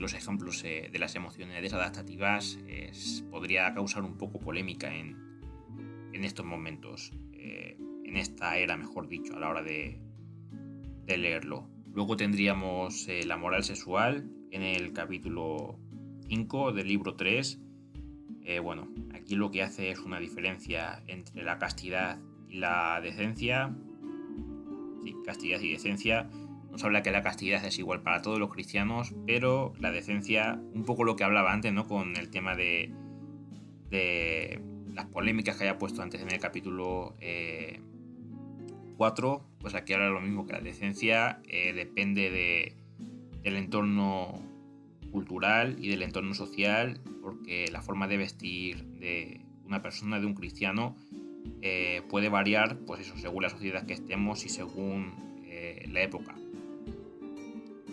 los 0.00 0.12
ejemplos 0.14 0.62
de 0.64 0.98
las 0.98 1.14
emociones 1.14 1.62
desadaptativas 1.62 2.58
podría 3.30 3.72
causar 3.74 4.02
un 4.02 4.18
poco 4.18 4.40
polémica 4.40 4.92
en, 4.92 5.16
en 6.12 6.24
estos 6.24 6.44
momentos, 6.44 7.12
en 8.12 8.18
esta 8.18 8.58
era, 8.58 8.76
mejor 8.76 9.08
dicho, 9.08 9.34
a 9.34 9.40
la 9.40 9.48
hora 9.48 9.62
de, 9.62 9.98
leerlo. 11.06 11.68
Luego 11.92 12.16
tendríamos 12.16 13.08
eh, 13.08 13.24
la 13.24 13.36
moral 13.36 13.64
sexual 13.64 14.30
en 14.50 14.62
el 14.62 14.92
capítulo 14.92 15.78
5 16.28 16.72
del 16.72 16.88
libro 16.88 17.16
3. 17.16 17.60
Eh, 18.44 18.58
bueno, 18.60 18.88
aquí 19.14 19.34
lo 19.34 19.50
que 19.50 19.62
hace 19.62 19.90
es 19.90 19.98
una 20.00 20.18
diferencia 20.20 21.02
entre 21.06 21.42
la 21.42 21.58
castidad 21.58 22.18
y 22.48 22.58
la 22.58 23.00
decencia. 23.02 23.74
Sí, 25.02 25.14
castidad 25.24 25.60
y 25.60 25.72
decencia. 25.72 26.28
Nos 26.70 26.84
habla 26.84 27.02
que 27.02 27.10
la 27.10 27.22
castidad 27.22 27.64
es 27.64 27.78
igual 27.78 28.02
para 28.02 28.20
todos 28.20 28.38
los 28.38 28.52
cristianos, 28.52 29.14
pero 29.26 29.72
la 29.78 29.90
decencia, 29.90 30.60
un 30.74 30.84
poco 30.84 31.04
lo 31.04 31.16
que 31.16 31.24
hablaba 31.24 31.52
antes, 31.52 31.72
¿no? 31.72 31.86
Con 31.86 32.16
el 32.16 32.30
tema 32.30 32.56
de, 32.56 32.90
las 33.90 35.06
polémicas 35.06 35.56
que 35.56 35.64
haya 35.64 35.78
puesto 35.78 36.02
antes 36.02 36.20
en 36.20 36.30
el 36.30 36.40
capítulo 36.40 37.16
4 37.18 37.92
4, 39.02 39.42
pues 39.58 39.74
aquí 39.74 39.94
habla 39.94 40.10
lo 40.10 40.20
mismo 40.20 40.46
que 40.46 40.52
la 40.52 40.60
decencia, 40.60 41.40
eh, 41.48 41.72
depende 41.72 42.30
de, 42.30 42.76
del 43.42 43.56
entorno 43.56 44.40
cultural 45.10 45.74
y 45.80 45.88
del 45.88 46.04
entorno 46.04 46.34
social, 46.34 47.00
porque 47.20 47.66
la 47.72 47.82
forma 47.82 48.06
de 48.06 48.16
vestir 48.16 48.84
de 49.00 49.40
una 49.64 49.82
persona, 49.82 50.20
de 50.20 50.26
un 50.26 50.34
cristiano, 50.34 50.94
eh, 51.62 52.02
puede 52.10 52.28
variar, 52.28 52.78
pues 52.86 53.00
eso, 53.00 53.18
según 53.18 53.42
la 53.42 53.50
sociedad 53.50 53.84
que 53.86 53.94
estemos 53.94 54.46
y 54.46 54.48
según 54.50 55.14
eh, 55.46 55.84
la 55.90 56.02
época. 56.02 56.36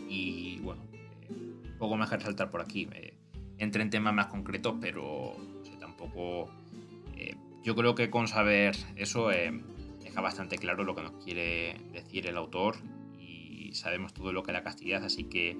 Y 0.08 0.60
bueno, 0.60 0.84
poco 1.80 1.98
más 1.98 2.12
que 2.12 2.18
resaltar 2.18 2.51
por 2.51 2.62
aquí. 2.62 2.88
entré 3.58 3.82
en 3.82 3.89
temas 3.89 4.13
más 4.13 4.28
concretos, 4.28 4.75
pero 4.80 5.36
tampoco. 5.80 6.51
yo 7.63 7.75
creo 7.75 7.96
que 7.96 8.12
con 8.12 8.28
saber 8.28 8.75
eso 8.96 9.32
deja 10.10 10.22
bastante 10.22 10.58
claro 10.58 10.84
lo 10.84 10.96
que 10.96 11.04
nos 11.04 11.24
quiere 11.24 11.80
decir 11.94 12.25
el 12.25 12.36
autor 12.36 12.78
y 13.20 13.74
sabemos 13.74 14.12
todo 14.12 14.34
lo 14.34 14.42
que 14.42 14.50
es 14.50 14.54
la 14.54 14.63
castidad, 14.63 15.04
así 15.04 15.25
que 15.25 15.56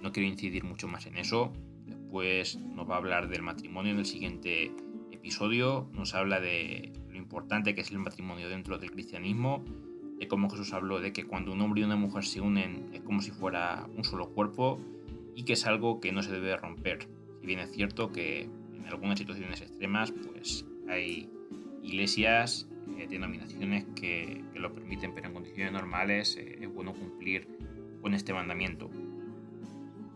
no 0.00 0.12
quiero 0.12 0.28
incidir 0.28 0.62
mucho 0.62 0.86
más 0.86 1.06
en 1.06 1.16
eso. 1.16 1.52
Después 1.84 2.56
nos 2.56 2.88
va 2.88 2.94
a 2.94 2.98
hablar 2.98 3.28
del 3.28 3.42
matrimonio 3.42 3.90
en 3.90 3.98
el 3.98 4.06
siguiente 4.06 4.72
episodio, 5.10 5.90
nos 5.92 6.14
habla 6.14 6.38
de 6.38 6.92
lo 7.08 7.16
importante 7.16 7.74
que 7.74 7.80
es 7.80 7.90
el 7.90 7.98
matrimonio 7.98 8.48
dentro 8.48 8.78
del 8.78 8.92
cristianismo, 8.92 9.64
de 10.20 10.28
cómo 10.28 10.48
Jesús 10.50 10.72
habló 10.72 11.00
de 11.00 11.12
que 11.12 11.26
cuando 11.26 11.52
un 11.52 11.60
hombre 11.60 11.80
y 11.80 11.84
una 11.84 11.96
mujer 11.96 12.24
se 12.24 12.40
unen 12.40 12.90
es 12.92 13.02
como 13.02 13.22
si 13.22 13.32
fuera 13.32 13.88
un 13.96 14.04
solo 14.04 14.28
cuerpo 14.28 14.78
y 15.34 15.42
que 15.42 15.54
es 15.54 15.66
algo 15.66 15.98
que 15.98 16.12
no 16.12 16.22
se 16.22 16.30
debe 16.30 16.56
romper. 16.56 17.08
Si 17.40 17.46
bien 17.46 17.58
es 17.58 17.72
cierto 17.72 18.12
que 18.12 18.42
en 18.42 18.86
algunas 18.86 19.18
situaciones 19.18 19.60
extremas 19.62 20.12
pues 20.12 20.64
hay 20.88 21.28
iglesias 21.82 22.68
eh, 22.98 23.06
denominaciones 23.08 23.86
que, 23.96 24.42
lo 24.54 24.74
permiten, 24.74 25.14
pero 25.14 25.28
en 25.28 25.34
condiciones 25.34 25.72
normales 25.72 26.36
eh, 26.36 26.58
es 26.60 26.72
bueno 26.72 26.92
cumplir 26.92 27.48
con 28.00 28.14
este 28.14 28.32
mandamiento. 28.32 28.90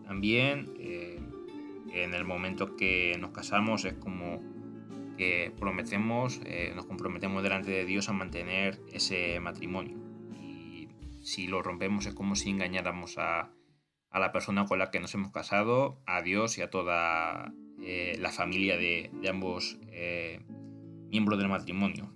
También 0.05 0.71
eh, 0.79 1.19
en 1.93 2.13
el 2.13 2.25
momento 2.25 2.75
que 2.75 3.15
nos 3.19 3.31
casamos 3.31 3.85
es 3.85 3.93
como 3.93 4.41
que 5.17 5.51
prometemos, 5.59 6.39
nos 6.75 6.85
comprometemos 6.85 7.43
delante 7.43 7.71
de 7.71 7.83
Dios 7.83 8.07
a 8.07 8.13
mantener 8.13 8.79
ese 8.93 9.39
matrimonio. 9.41 9.97
Y 10.41 10.87
si 11.21 11.47
lo 11.47 11.61
rompemos 11.61 12.05
es 12.05 12.13
como 12.13 12.37
si 12.37 12.49
engañáramos 12.49 13.17
a, 13.17 13.51
a 14.11 14.19
la 14.19 14.31
persona 14.31 14.65
con 14.65 14.79
la 14.79 14.91
que 14.91 15.01
nos 15.01 15.13
hemos 15.15 15.31
casado, 15.33 16.01
a 16.05 16.21
Dios 16.21 16.57
y 16.57 16.61
a 16.61 16.69
toda 16.69 17.53
la 18.17 18.31
familia 18.31 18.77
de, 18.77 19.09
de 19.13 19.29
ambos 19.29 19.77
miembros 21.09 21.37
del 21.37 21.49
matrimonio 21.49 22.13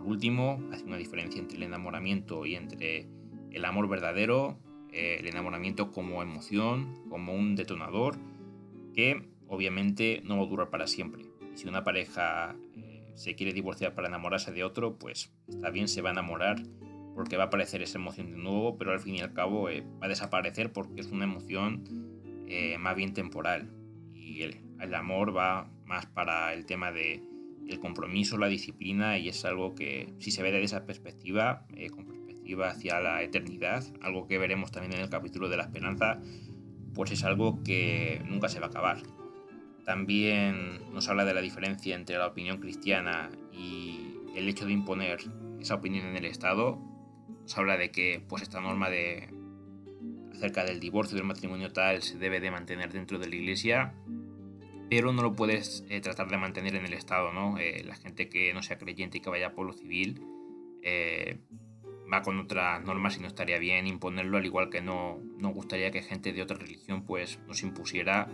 por 0.00 0.08
último, 0.08 0.62
hace 0.72 0.84
una 0.84 0.96
diferencia 0.96 1.38
entre 1.38 1.58
el 1.58 1.64
enamoramiento 1.64 2.46
y 2.46 2.54
entre 2.54 3.06
el 3.50 3.64
amor 3.66 3.86
verdadero, 3.86 4.58
eh, 4.92 5.18
el 5.20 5.26
enamoramiento 5.26 5.90
como 5.90 6.22
emoción, 6.22 7.04
como 7.10 7.34
un 7.34 7.54
detonador, 7.54 8.16
que 8.94 9.28
obviamente 9.46 10.22
no 10.24 10.38
va 10.38 10.44
a 10.44 10.46
durar 10.46 10.70
para 10.70 10.86
siempre. 10.86 11.24
Si 11.54 11.68
una 11.68 11.84
pareja 11.84 12.56
eh, 12.76 13.12
se 13.14 13.34
quiere 13.34 13.52
divorciar 13.52 13.94
para 13.94 14.08
enamorarse 14.08 14.52
de 14.52 14.64
otro, 14.64 14.98
pues 14.98 15.34
está 15.48 15.68
bien, 15.68 15.86
se 15.86 16.00
va 16.00 16.08
a 16.08 16.12
enamorar 16.12 16.62
porque 17.14 17.36
va 17.36 17.44
a 17.44 17.46
aparecer 17.48 17.82
esa 17.82 17.98
emoción 17.98 18.30
de 18.30 18.38
nuevo, 18.38 18.78
pero 18.78 18.92
al 18.92 19.00
fin 19.00 19.16
y 19.16 19.20
al 19.20 19.34
cabo 19.34 19.68
eh, 19.68 19.84
va 20.02 20.06
a 20.06 20.08
desaparecer 20.08 20.72
porque 20.72 21.02
es 21.02 21.10
una 21.10 21.24
emoción 21.24 21.84
más 22.80 22.96
bien 22.96 23.14
temporal. 23.14 23.70
Y 24.12 24.42
el 24.42 24.94
amor 24.94 25.36
va 25.36 25.70
más 25.84 26.06
para 26.06 26.52
el 26.52 26.66
tema 26.66 26.90
de 26.90 27.22
el 27.70 27.80
compromiso, 27.80 28.36
la 28.38 28.48
disciplina 28.48 29.18
y 29.18 29.28
es 29.28 29.44
algo 29.44 29.74
que 29.74 30.12
si 30.18 30.30
se 30.30 30.42
ve 30.42 30.50
desde 30.50 30.64
esa 30.64 30.86
perspectiva, 30.86 31.66
eh, 31.76 31.90
con 31.90 32.04
perspectiva 32.04 32.68
hacia 32.68 33.00
la 33.00 33.22
eternidad, 33.22 33.84
algo 34.02 34.26
que 34.26 34.38
veremos 34.38 34.72
también 34.72 34.94
en 34.94 35.00
el 35.00 35.10
capítulo 35.10 35.48
de 35.48 35.56
la 35.56 35.64
esperanza, 35.64 36.20
pues 36.94 37.12
es 37.12 37.22
algo 37.24 37.62
que 37.62 38.22
nunca 38.26 38.48
se 38.48 38.60
va 38.60 38.66
a 38.66 38.70
acabar. 38.70 38.98
También 39.84 40.92
nos 40.92 41.08
habla 41.08 41.24
de 41.24 41.34
la 41.34 41.40
diferencia 41.40 41.94
entre 41.94 42.18
la 42.18 42.26
opinión 42.26 42.58
cristiana 42.58 43.30
y 43.52 44.00
el 44.36 44.48
hecho 44.48 44.66
de 44.66 44.72
imponer 44.72 45.20
esa 45.60 45.76
opinión 45.76 46.06
en 46.06 46.16
el 46.16 46.24
Estado. 46.24 46.78
Nos 47.42 47.56
habla 47.56 47.76
de 47.76 47.90
que 47.90 48.22
pues 48.28 48.42
esta 48.42 48.60
norma 48.60 48.90
de 48.90 49.28
acerca 50.32 50.64
del 50.64 50.80
divorcio 50.80 51.16
del 51.16 51.26
matrimonio 51.26 51.72
tal 51.72 52.02
se 52.02 52.18
debe 52.18 52.40
de 52.40 52.50
mantener 52.50 52.92
dentro 52.92 53.18
de 53.18 53.28
la 53.28 53.36
iglesia 53.36 53.94
pero 54.90 55.12
no 55.12 55.22
lo 55.22 55.32
puedes 55.34 55.84
eh, 55.88 56.00
tratar 56.00 56.28
de 56.28 56.36
mantener 56.36 56.74
en 56.74 56.84
el 56.84 56.92
Estado, 56.94 57.32
¿no? 57.32 57.56
Eh, 57.58 57.84
la 57.86 57.94
gente 57.94 58.28
que 58.28 58.52
no 58.52 58.60
sea 58.60 58.76
creyente 58.76 59.18
y 59.18 59.20
que 59.20 59.30
vaya 59.30 59.46
a 59.46 59.52
pueblo 59.52 59.72
civil 59.72 60.20
eh, 60.82 61.38
va 62.12 62.22
con 62.22 62.40
otras 62.40 62.84
normas 62.84 63.16
y 63.16 63.20
no 63.20 63.28
estaría 63.28 63.60
bien 63.60 63.86
imponerlo, 63.86 64.36
al 64.36 64.44
igual 64.44 64.68
que 64.68 64.80
no 64.80 65.20
nos 65.38 65.54
gustaría 65.54 65.92
que 65.92 66.02
gente 66.02 66.32
de 66.32 66.42
otra 66.42 66.58
religión 66.58 67.04
pues 67.06 67.38
nos 67.46 67.62
impusiera 67.62 68.28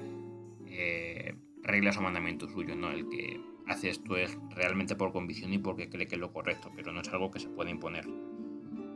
reglas 1.63 1.97
o 1.97 2.03
mandamientos 2.03 2.53
suyos, 2.53 2.77
¿no? 2.77 2.91
El 2.91 3.09
que 3.09 3.41
hace 3.67 3.89
esto 3.89 4.17
es 4.17 4.37
realmente 4.51 4.95
por 4.95 5.13
convicción 5.13 5.53
y 5.53 5.59
porque 5.59 5.89
cree 5.89 6.07
que 6.07 6.17
es 6.17 6.21
lo 6.21 6.33
correcto, 6.33 6.71
pero 6.77 6.93
no 6.93 7.01
es 7.01 7.09
algo 7.09 7.31
que 7.31 7.41
se 7.41 7.49
puede 7.49 7.71
imponer. 7.71 8.07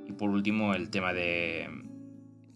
Y 0.07 0.12
por 0.12 0.31
último, 0.31 0.75
el 0.75 0.90
tema 0.90 1.14
de 1.14 1.68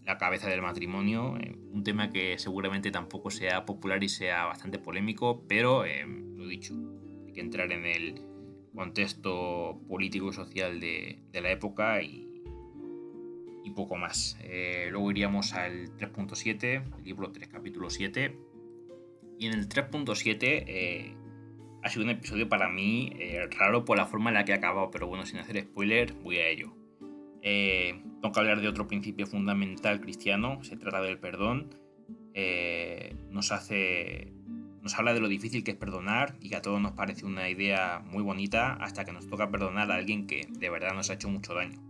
la 0.05 0.17
cabeza 0.17 0.49
del 0.49 0.61
matrimonio, 0.61 1.35
eh, 1.37 1.55
un 1.71 1.83
tema 1.83 2.09
que 2.11 2.37
seguramente 2.37 2.91
tampoco 2.91 3.31
sea 3.31 3.65
popular 3.65 4.03
y 4.03 4.09
sea 4.09 4.45
bastante 4.45 4.77
polémico, 4.77 5.43
pero 5.47 5.85
eh, 5.85 6.05
lo 6.05 6.47
dicho, 6.47 6.75
hay 7.25 7.33
que 7.33 7.41
entrar 7.41 7.71
en 7.71 7.85
el 7.85 8.21
contexto 8.75 9.81
político 9.87 10.29
y 10.29 10.33
social 10.33 10.79
de, 10.79 11.23
la 11.33 11.51
época 11.51 12.01
y, 12.01 12.23
poco 13.75 13.97
más. 13.97 14.37
Eh, 14.41 14.87
luego 14.89 15.11
iríamos 15.11 15.53
al 15.53 15.97
3.7, 15.97 17.03
libro 17.03 17.33
3, 17.33 17.49
capítulo 17.49 17.89
7. 17.89 18.39
Y 19.37 19.47
en 19.47 19.53
el 19.53 19.67
3.7 19.67 21.17
ha 21.83 21.89
sido 21.89 22.05
un 22.05 22.11
episodio 22.11 22.47
para 22.47 22.69
mí 22.69 23.11
raro 23.59 23.83
por 23.83 23.97
la 23.97 24.05
forma 24.05 24.29
en 24.29 24.35
la 24.35 24.45
que 24.45 24.53
ha 24.53 24.57
acabado, 24.57 24.91
pero 24.91 25.07
bueno, 25.07 25.25
sin 25.25 25.39
hacer 25.39 25.59
spoiler, 25.61 26.13
voy 26.13 26.37
a 26.37 26.47
ello. 26.47 26.73
Eh, 27.47 28.01
que 28.31 28.39
hablar 28.39 28.61
de 28.61 28.67
otro 28.67 28.87
principio 28.87 29.27
fundamental 29.27 30.01
cristiano, 30.01 30.63
se 30.63 30.77
trata 30.77 31.01
del 31.01 31.19
perdón. 31.19 31.75
Eh, 32.33 33.15
nos 33.29 33.51
hace. 33.51 34.33
Nos 34.81 34.93
habla 34.99 35.13
de 35.13 35.19
lo 35.19 35.27
difícil 35.27 35.63
que 35.63 35.71
es 35.71 35.77
perdonar 35.77 36.37
y 36.39 36.49
que 36.49 36.57
a 36.57 36.61
todos 36.61 36.79
nos 36.79 36.91
parece 36.91 37.25
una 37.25 37.49
idea 37.49 38.03
muy 38.05 38.21
bonita 38.21 38.73
hasta 38.73 39.03
que 39.03 39.11
nos 39.11 39.27
toca 39.27 39.49
perdonar 39.49 39.91
a 39.91 39.95
alguien 39.95 40.27
que 40.27 40.47
de 40.47 40.69
verdad 40.69 40.93
nos 40.93 41.09
ha 41.09 41.13
hecho 41.15 41.29
mucho 41.29 41.55
daño. 41.55 41.81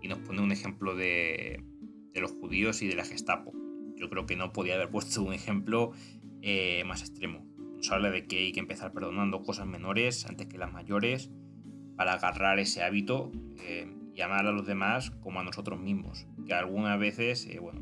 Y 0.00 0.08
nos 0.08 0.20
pone 0.20 0.40
un 0.40 0.50
ejemplo 0.50 0.96
de, 0.96 1.62
los 2.14 2.32
judíos 2.32 2.80
y 2.80 2.88
de 2.88 2.94
la 2.94 3.04
Gestapo. 3.04 3.52
Yo 3.96 4.08
creo 4.08 4.24
que 4.24 4.36
no 4.36 4.52
podía 4.52 4.76
haber 4.76 4.88
puesto 4.88 5.22
un 5.22 5.34
ejemplo 5.34 5.92
eh, 6.40 6.82
más 6.86 7.02
extremo. 7.02 7.44
Nos 7.76 7.92
habla 7.92 8.10
de 8.10 8.26
que 8.26 8.38
hay 8.38 8.52
que 8.52 8.60
empezar 8.60 8.92
perdonando 8.92 9.42
cosas 9.42 9.66
menores 9.66 10.24
antes 10.24 10.46
que 10.46 10.56
las 10.56 10.72
mayores 10.72 11.30
para 11.96 12.14
agarrar 12.14 12.58
ese 12.58 12.82
hábito 12.82 13.30
llamar 14.20 14.46
a 14.46 14.52
los 14.52 14.66
demás 14.66 15.10
como 15.22 15.40
a 15.40 15.44
nosotros 15.44 15.80
mismos. 15.80 16.26
Que 16.46 16.52
algunas 16.52 16.98
veces, 16.98 17.46
eh, 17.46 17.58
bueno, 17.58 17.80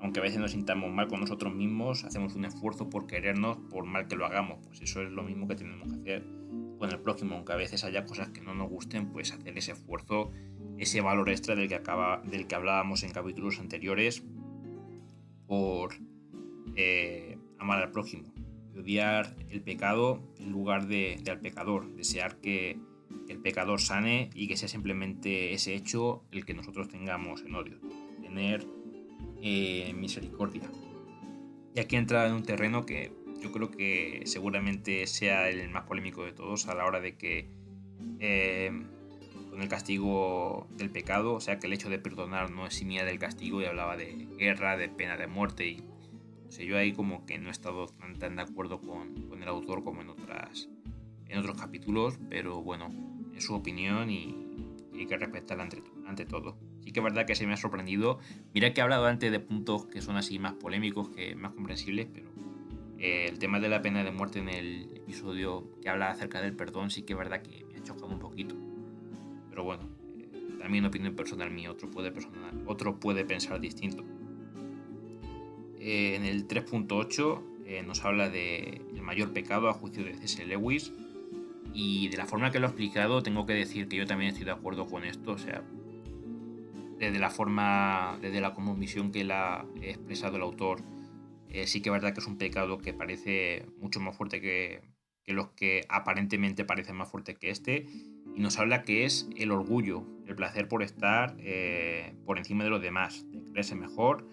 aunque 0.00 0.20
a 0.20 0.22
veces 0.22 0.38
nos 0.38 0.52
sintamos 0.52 0.92
mal 0.92 1.08
con 1.08 1.20
nosotros 1.20 1.54
mismos, 1.54 2.04
hacemos 2.04 2.34
un 2.34 2.44
esfuerzo 2.44 2.90
por 2.90 3.06
querernos 3.06 3.58
por 3.70 3.86
mal 3.86 4.06
que 4.06 4.16
lo 4.16 4.26
hagamos. 4.26 4.58
Pues 4.66 4.82
eso 4.82 5.02
es 5.02 5.10
lo 5.10 5.22
mismo 5.22 5.48
que 5.48 5.56
tenemos 5.56 5.88
que 5.88 5.94
hacer 5.94 6.26
con 6.78 6.90
el 6.90 7.00
próximo, 7.00 7.34
aunque 7.34 7.52
a 7.54 7.56
veces 7.56 7.84
haya 7.84 8.04
cosas 8.04 8.28
que 8.28 8.42
no 8.42 8.54
nos 8.54 8.68
gusten, 8.68 9.10
pues 9.10 9.32
hacer 9.32 9.56
ese 9.56 9.72
esfuerzo, 9.72 10.30
ese 10.76 11.00
valor 11.00 11.30
extra 11.30 11.56
del 11.56 11.68
que, 11.68 11.74
acaba, 11.74 12.22
del 12.22 12.46
que 12.46 12.54
hablábamos 12.54 13.02
en 13.02 13.10
capítulos 13.10 13.58
anteriores, 13.58 14.22
por 15.46 15.94
eh, 16.76 17.38
amar 17.58 17.82
al 17.82 17.90
prójimo, 17.90 18.32
odiar 18.76 19.34
el 19.48 19.62
pecado 19.62 20.22
en 20.38 20.52
lugar 20.52 20.86
de, 20.86 21.18
de 21.24 21.30
al 21.30 21.40
pecador, 21.40 21.94
desear 21.96 22.36
que 22.36 22.78
el 23.28 23.38
pecador 23.40 23.80
sane 23.80 24.30
y 24.34 24.48
que 24.48 24.56
sea 24.56 24.68
simplemente 24.68 25.52
ese 25.52 25.74
hecho 25.74 26.24
el 26.32 26.44
que 26.44 26.54
nosotros 26.54 26.88
tengamos 26.88 27.42
en 27.42 27.54
odio, 27.54 27.78
tener 28.22 28.66
eh, 29.42 29.92
misericordia. 29.94 30.70
Y 31.74 31.80
aquí 31.80 31.96
entra 31.96 32.26
en 32.26 32.34
un 32.34 32.42
terreno 32.42 32.84
que 32.86 33.12
yo 33.40 33.52
creo 33.52 33.70
que 33.70 34.22
seguramente 34.24 35.06
sea 35.06 35.48
el 35.48 35.68
más 35.70 35.84
polémico 35.84 36.24
de 36.24 36.32
todos 36.32 36.66
a 36.66 36.74
la 36.74 36.86
hora 36.86 37.00
de 37.00 37.16
que 37.16 37.48
eh, 38.20 38.72
con 39.50 39.62
el 39.62 39.68
castigo 39.68 40.66
del 40.76 40.90
pecado, 40.90 41.34
o 41.34 41.40
sea 41.40 41.58
que 41.58 41.66
el 41.66 41.72
hecho 41.72 41.88
de 41.88 41.98
perdonar 41.98 42.50
no 42.50 42.70
similar 42.70 43.06
del 43.06 43.18
castigo 43.18 43.62
y 43.62 43.66
hablaba 43.66 43.96
de 43.96 44.26
guerra, 44.38 44.76
de 44.76 44.88
pena 44.88 45.16
de 45.16 45.26
muerte 45.26 45.68
y 45.68 45.84
no 46.50 46.64
yo 46.64 46.76
ahí 46.76 46.92
como 46.92 47.26
que 47.26 47.38
no 47.38 47.48
he 47.48 47.52
estado 47.52 47.86
tan, 47.86 48.36
de 48.36 48.42
acuerdo 48.42 48.80
con, 48.80 49.28
con 49.28 49.42
el 49.42 49.48
autor 49.48 49.84
como 49.84 50.00
en 50.00 50.08
otras 50.08 50.68
en 51.28 51.38
otros 51.38 51.60
capítulos, 51.60 52.18
pero 52.30 52.62
bueno, 52.62 52.88
es 53.38 53.44
su 53.44 53.54
opinión 53.54 54.10
y, 54.10 54.36
hay 54.94 55.06
que 55.06 55.16
respetarla 55.16 55.62
ante, 55.62 55.80
ante, 56.06 56.26
todo. 56.26 56.58
Sí 56.82 56.90
que 56.90 56.98
es 56.98 57.04
verdad 57.04 57.24
que 57.24 57.36
se 57.36 57.46
me 57.46 57.52
ha 57.52 57.56
sorprendido. 57.56 58.18
Mira 58.52 58.74
que 58.74 58.80
he 58.80 58.82
hablado 58.82 59.06
antes 59.06 59.30
de 59.30 59.38
puntos 59.38 59.86
que 59.86 60.02
son 60.02 60.16
así 60.16 60.40
más 60.40 60.54
polémicos, 60.54 61.10
que 61.10 61.36
más 61.36 61.52
comprensibles, 61.52 62.08
pero 62.12 62.28
eh, 62.98 63.26
el 63.28 63.38
tema 63.38 63.60
de 63.60 63.68
la 63.68 63.80
pena 63.80 64.02
de 64.02 64.10
muerte 64.10 64.40
en 64.40 64.48
el 64.48 64.90
episodio 64.96 65.68
que 65.80 65.88
habla 65.88 66.10
acerca 66.10 66.40
del 66.40 66.56
perdón 66.56 66.90
sí 66.90 67.02
que 67.02 67.12
es 67.12 67.18
verdad 67.18 67.42
que 67.42 67.64
me 67.66 67.78
ha 67.78 67.82
chocado 67.84 68.08
un 68.08 68.18
poquito. 68.18 68.56
Pero 69.50 69.62
bueno, 69.62 69.88
eh, 70.16 70.56
también 70.58 70.84
opinión 70.84 71.14
personal 71.14 71.52
mía, 71.52 71.70
otro 71.70 71.88
puede, 71.88 72.10
personal, 72.10 72.60
otro 72.66 72.98
puede 72.98 73.24
pensar 73.24 73.60
distinto. 73.60 74.04
Eh, 75.78 76.16
en 76.16 76.24
el 76.24 76.48
3.8 76.48 77.42
eh, 77.66 77.82
nos 77.82 78.04
habla 78.04 78.28
de 78.30 78.82
el 78.94 79.02
mayor 79.02 79.32
pecado 79.32 79.68
a 79.68 79.74
juicio 79.74 80.02
de 80.02 80.14
C.S. 80.14 80.44
Lewis 80.46 80.92
y 81.72 82.08
de 82.08 82.16
la 82.16 82.26
forma 82.26 82.50
que 82.50 82.58
lo 82.58 82.66
ha 82.66 82.70
explicado 82.70 83.22
tengo 83.22 83.46
que 83.46 83.54
decir 83.54 83.88
que 83.88 83.96
yo 83.96 84.06
también 84.06 84.30
estoy 84.30 84.44
de 84.44 84.52
acuerdo 84.52 84.86
con 84.86 85.04
esto, 85.04 85.32
o 85.32 85.38
sea, 85.38 85.62
desde 86.98 87.18
la 87.18 87.30
forma, 87.30 88.18
desde 88.20 88.40
la 88.40 88.54
visión 88.76 89.12
que 89.12 89.24
la 89.24 89.60
ha 89.60 89.66
expresado 89.80 90.36
el 90.36 90.42
autor, 90.42 90.80
eh, 91.48 91.66
sí 91.66 91.80
que 91.80 91.88
es 91.88 91.92
verdad 91.92 92.12
que 92.12 92.20
es 92.20 92.26
un 92.26 92.38
pecado 92.38 92.78
que 92.78 92.92
parece 92.92 93.66
mucho 93.78 94.00
más 94.00 94.16
fuerte 94.16 94.40
que, 94.40 94.82
que 95.24 95.32
los 95.32 95.50
que 95.50 95.84
aparentemente 95.88 96.64
parecen 96.64 96.96
más 96.96 97.10
fuertes 97.10 97.38
que 97.38 97.50
este, 97.50 97.86
y 98.34 98.40
nos 98.40 98.58
habla 98.58 98.82
que 98.82 99.04
es 99.04 99.28
el 99.36 99.50
orgullo, 99.50 100.04
el 100.26 100.34
placer 100.34 100.68
por 100.68 100.82
estar 100.82 101.36
eh, 101.38 102.14
por 102.24 102.38
encima 102.38 102.64
de 102.64 102.70
los 102.70 102.82
demás, 102.82 103.26
de 103.30 103.42
creerse 103.50 103.74
mejor 103.74 104.28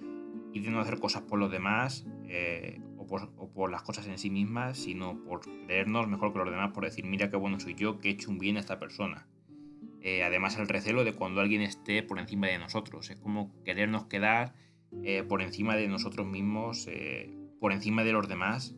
y 0.53 0.59
de 0.59 0.69
no 0.71 0.79
hacer 0.79 0.99
cosas 0.99 1.23
por 1.23 1.39
los 1.39 1.51
demás 1.51 2.05
eh, 2.27 2.79
o, 3.09 3.51
por, 3.53 3.71
las 3.71 3.83
cosas 3.83 4.07
en 4.07 4.17
sí 4.17 4.29
mismas, 4.29 4.77
sino 4.77 5.17
por 5.23 5.41
creernos 5.41 6.07
mejor 6.07 6.31
que 6.33 6.39
los 6.39 6.49
demás, 6.49 6.71
por 6.73 6.85
decir, 6.85 7.05
mira 7.05 7.29
qué 7.29 7.37
bueno 7.37 7.59
soy 7.59 7.75
yo, 7.75 7.99
que 7.99 8.09
he 8.09 8.11
hecho 8.11 8.31
un 8.31 8.39
bien 8.39 8.57
a 8.57 8.59
esta 8.59 8.79
persona. 8.79 9.27
Eh, 10.01 10.23
además, 10.23 10.57
el 10.57 10.67
recelo 10.67 11.03
de 11.03 11.13
cuando 11.13 11.41
alguien 11.41 11.61
esté 11.61 12.03
por 12.03 12.19
encima 12.19 12.47
de 12.47 12.59
nosotros, 12.59 13.09
es 13.09 13.17
como 13.17 13.51
querernos 13.63 14.05
quedar 14.05 14.53
por 15.27 15.41
encima 15.41 15.75
de 15.75 15.89
nosotros 15.89 16.25
mismos, 16.25 16.87
por 17.59 17.73
encima 17.73 18.05
de 18.05 18.13
los 18.13 18.29
demás, 18.29 18.77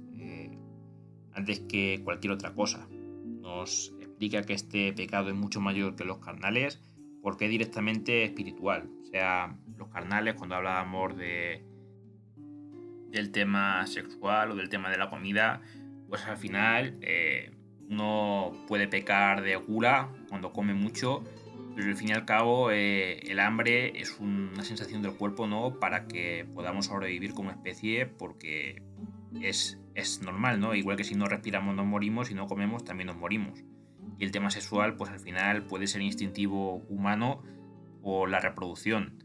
antes 1.33 1.59
que 1.59 2.01
cualquier 2.03 2.33
otra 2.33 2.53
cosa. 2.55 2.87
Nos 2.89 3.93
explica 3.99 4.41
que 4.41 4.53
este 4.53 4.91
pecado 4.93 5.29
es 5.29 5.35
mucho 5.35 5.61
mayor 5.61 5.95
que 5.95 6.05
los 6.05 6.17
carnales 6.17 6.81
porque 7.21 7.45
es 7.45 7.51
directamente 7.51 8.23
espiritual. 8.23 8.89
O 9.01 9.05
sea, 9.05 9.57
los 9.77 9.89
carnales, 9.89 10.35
cuando 10.35 10.55
hablábamos 10.55 11.15
de, 11.17 11.63
del 13.11 13.31
tema 13.31 13.85
sexual 13.87 14.51
o 14.51 14.55
del 14.55 14.69
tema 14.69 14.89
de 14.89 14.97
la 14.97 15.09
comida, 15.09 15.61
pues 16.09 16.25
al 16.25 16.37
final 16.37 16.97
eh, 17.01 17.51
uno 17.89 18.53
puede 18.67 18.87
pecar 18.87 19.41
de 19.41 19.55
gula 19.55 20.09
cuando 20.29 20.51
come 20.51 20.73
mucho, 20.73 21.23
pero 21.75 21.89
al 21.89 21.95
fin 21.95 22.09
y 22.09 22.13
al 22.13 22.25
cabo 22.25 22.71
eh, 22.71 23.19
el 23.29 23.39
hambre 23.39 23.99
es 23.99 24.19
una 24.19 24.63
sensación 24.63 25.01
del 25.01 25.13
cuerpo 25.13 25.47
no 25.47 25.79
para 25.79 26.07
que 26.07 26.45
podamos 26.53 26.87
sobrevivir 26.87 27.33
como 27.33 27.51
especie 27.51 28.05
porque 28.05 28.81
es, 29.41 29.79
es 29.95 30.21
normal, 30.21 30.59
¿no? 30.59 30.75
Igual 30.75 30.97
que 30.97 31.03
si 31.03 31.15
no 31.15 31.25
respiramos 31.25 31.75
nos 31.75 31.85
morimos, 31.85 32.27
si 32.27 32.33
no 32.33 32.47
comemos 32.47 32.83
también 32.83 33.07
nos 33.07 33.17
morimos. 33.17 33.63
Y 34.19 34.23
el 34.23 34.31
tema 34.31 34.49
sexual, 34.49 34.95
pues 34.95 35.11
al 35.11 35.19
final 35.19 35.65
puede 35.65 35.87
ser 35.87 36.01
instintivo 36.01 36.77
humano 36.89 37.43
o 38.01 38.25
la 38.25 38.39
reproducción. 38.39 39.23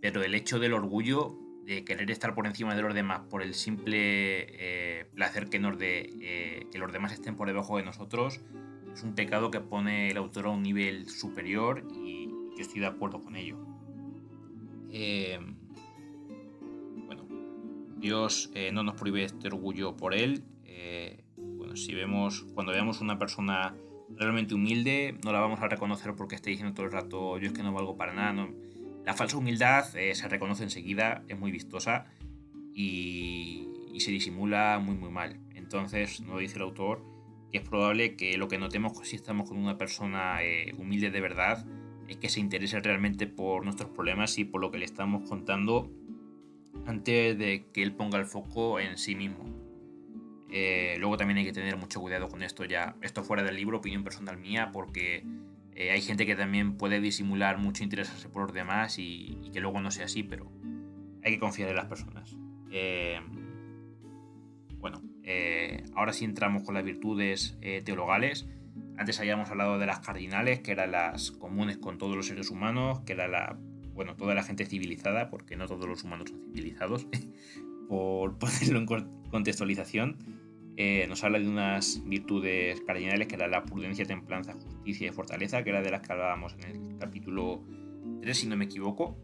Pero 0.00 0.22
el 0.22 0.34
hecho 0.34 0.58
del 0.58 0.72
orgullo, 0.72 1.38
de 1.64 1.84
querer 1.84 2.10
estar 2.10 2.34
por 2.34 2.46
encima 2.46 2.74
de 2.74 2.82
los 2.82 2.94
demás 2.94 3.20
por 3.30 3.42
el 3.42 3.54
simple 3.54 3.96
eh, 3.98 5.06
placer 5.14 5.48
que 5.48 5.58
nos 5.58 5.78
dé 5.78 6.10
eh, 6.20 6.66
que 6.72 6.78
los 6.78 6.92
demás 6.92 7.12
estén 7.12 7.36
por 7.36 7.46
debajo 7.46 7.76
de 7.76 7.84
nosotros, 7.84 8.40
es 8.92 9.02
un 9.02 9.14
pecado 9.14 9.50
que 9.50 9.60
pone 9.60 10.10
el 10.10 10.16
autor 10.16 10.46
a 10.46 10.50
un 10.50 10.62
nivel 10.62 11.08
superior 11.08 11.84
y 12.04 12.26
yo 12.26 12.60
estoy 12.60 12.80
de 12.80 12.86
acuerdo 12.86 13.20
con 13.22 13.36
ello. 13.36 13.56
Eh, 14.90 15.38
bueno, 17.06 17.26
Dios 17.96 18.50
no 18.72 18.82
nos 18.82 18.96
prohíbe 18.96 19.24
este 19.24 19.46
orgullo 19.46 19.96
por 19.96 20.14
él. 20.14 20.44
bueno, 21.36 21.76
si 21.76 21.94
vemos, 21.94 22.44
cuando 22.54 22.72
veamos 22.72 23.00
una 23.00 23.18
persona 23.18 23.74
realmente 24.16 24.54
humilde, 24.54 25.16
no 25.24 25.32
la 25.32 25.40
vamos 25.40 25.60
a 25.60 25.68
reconocer 25.68 26.14
porque 26.14 26.34
esté 26.34 26.50
diciendo 26.50 26.74
todo 26.74 26.86
el 26.86 26.92
rato 26.92 27.38
yo 27.38 27.46
es 27.46 27.52
que 27.52 27.62
no 27.62 27.72
valgo 27.72 27.96
para 27.96 28.12
nada. 28.12 28.48
La 29.04 29.14
falsa 29.14 29.36
humildad 29.36 29.96
eh, 29.96 30.14
se 30.14 30.28
reconoce 30.28 30.62
enseguida, 30.62 31.24
es 31.28 31.38
muy 31.38 31.50
vistosa 31.50 32.06
y, 32.74 33.68
se 33.98 34.10
disimula 34.10 34.80
muy 34.80 34.96
muy 34.96 35.10
mal. 35.10 35.38
Entonces, 35.54 36.20
no 36.22 36.38
dice 36.38 36.56
el 36.56 36.62
autor 36.62 37.04
que 37.52 37.58
es 37.58 37.68
probable 37.68 38.16
que 38.16 38.36
lo 38.38 38.48
que 38.48 38.58
notemos 38.58 38.98
si 39.06 39.14
estamos 39.14 39.48
con 39.48 39.58
una 39.58 39.76
persona 39.76 40.42
eh, 40.42 40.72
humilde 40.78 41.10
de 41.10 41.20
verdad 41.20 41.66
es 42.08 42.16
que 42.16 42.30
se 42.30 42.40
interese 42.40 42.80
realmente 42.80 43.26
por 43.26 43.64
nuestros 43.64 43.90
problemas 43.90 44.38
y 44.38 44.44
por 44.44 44.60
lo 44.60 44.70
que 44.70 44.78
le 44.78 44.86
estamos 44.86 45.28
contando 45.28 45.90
antes 46.86 47.38
de 47.38 47.66
que 47.72 47.82
él 47.82 47.94
ponga 47.94 48.18
el 48.18 48.26
foco 48.26 48.80
en 48.80 48.98
sí 48.98 49.14
mismo. 49.14 49.44
Eh, 50.50 50.96
luego 50.98 51.16
también 51.16 51.38
hay 51.38 51.44
que 51.44 51.52
tener 51.52 51.76
mucho 51.76 52.00
cuidado 52.00 52.28
con 52.28 52.42
esto 52.42 52.64
ya, 52.64 52.96
esto 53.00 53.24
fuera 53.24 53.42
del 53.42 53.56
libro, 53.56 53.78
opinión 53.78 54.04
personal 54.04 54.36
mía, 54.36 54.70
porque 54.72 55.24
eh, 55.74 55.90
hay 55.90 56.00
gente 56.00 56.26
que 56.26 56.36
también 56.36 56.76
puede 56.76 57.00
disimular 57.00 57.58
mucho 57.58 57.84
interesarse 57.84 58.28
por 58.28 58.42
los 58.42 58.52
demás 58.52 58.98
y, 58.98 59.50
que 59.52 59.60
luego 59.60 59.80
no 59.80 59.90
sea 59.90 60.06
así, 60.06 60.22
pero 60.22 60.50
hay 61.22 61.32
que 61.32 61.38
confiar 61.38 61.68
en 61.68 61.76
las 61.76 61.86
personas. 61.86 62.36
Eh, 62.70 63.20
bueno, 64.78 65.02
ahora 65.94 66.12
sí 66.12 66.24
entramos 66.24 66.64
con 66.64 66.74
las 66.74 66.84
virtudes 66.84 67.56
teologales. 67.84 68.48
Antes 68.96 69.20
habíamos 69.20 69.50
hablado 69.50 69.78
de 69.78 69.86
las 69.86 70.00
cardinales, 70.00 70.60
que 70.60 70.72
eran 70.72 70.92
las 70.92 71.30
comunes 71.30 71.78
con 71.78 71.98
todos 71.98 72.16
los 72.16 72.26
seres 72.26 72.50
humanos, 72.50 73.00
que 73.00 73.12
era 73.12 73.28
la, 73.28 73.56
bueno, 73.94 74.16
toda 74.16 74.34
la 74.34 74.42
gente 74.42 74.66
civilizada, 74.66 75.30
porque 75.30 75.56
no 75.56 75.66
todos 75.66 75.86
los 75.86 76.04
humanos 76.04 76.30
son 76.30 76.40
civilizados, 76.40 77.06
por 77.88 78.38
ponerlo 78.38 78.78
en 78.78 78.86
contextualización. 79.30 80.16
Eh, 80.76 81.06
nos 81.08 81.22
habla 81.22 81.38
de 81.38 81.48
unas 81.48 82.02
virtudes 82.06 82.80
cardinales 82.80 83.28
que 83.28 83.34
era 83.34 83.46
la 83.46 83.64
prudencia, 83.64 84.06
templanza, 84.06 84.54
justicia 84.54 85.08
y 85.08 85.12
fortaleza, 85.12 85.62
que 85.62 85.70
era 85.70 85.82
de 85.82 85.90
las 85.90 86.00
que 86.00 86.12
hablábamos 86.12 86.54
en 86.54 86.64
el 86.64 86.98
capítulo 86.98 87.62
3, 88.22 88.36
si 88.36 88.46
no 88.46 88.56
me 88.56 88.64
equivoco. 88.64 89.18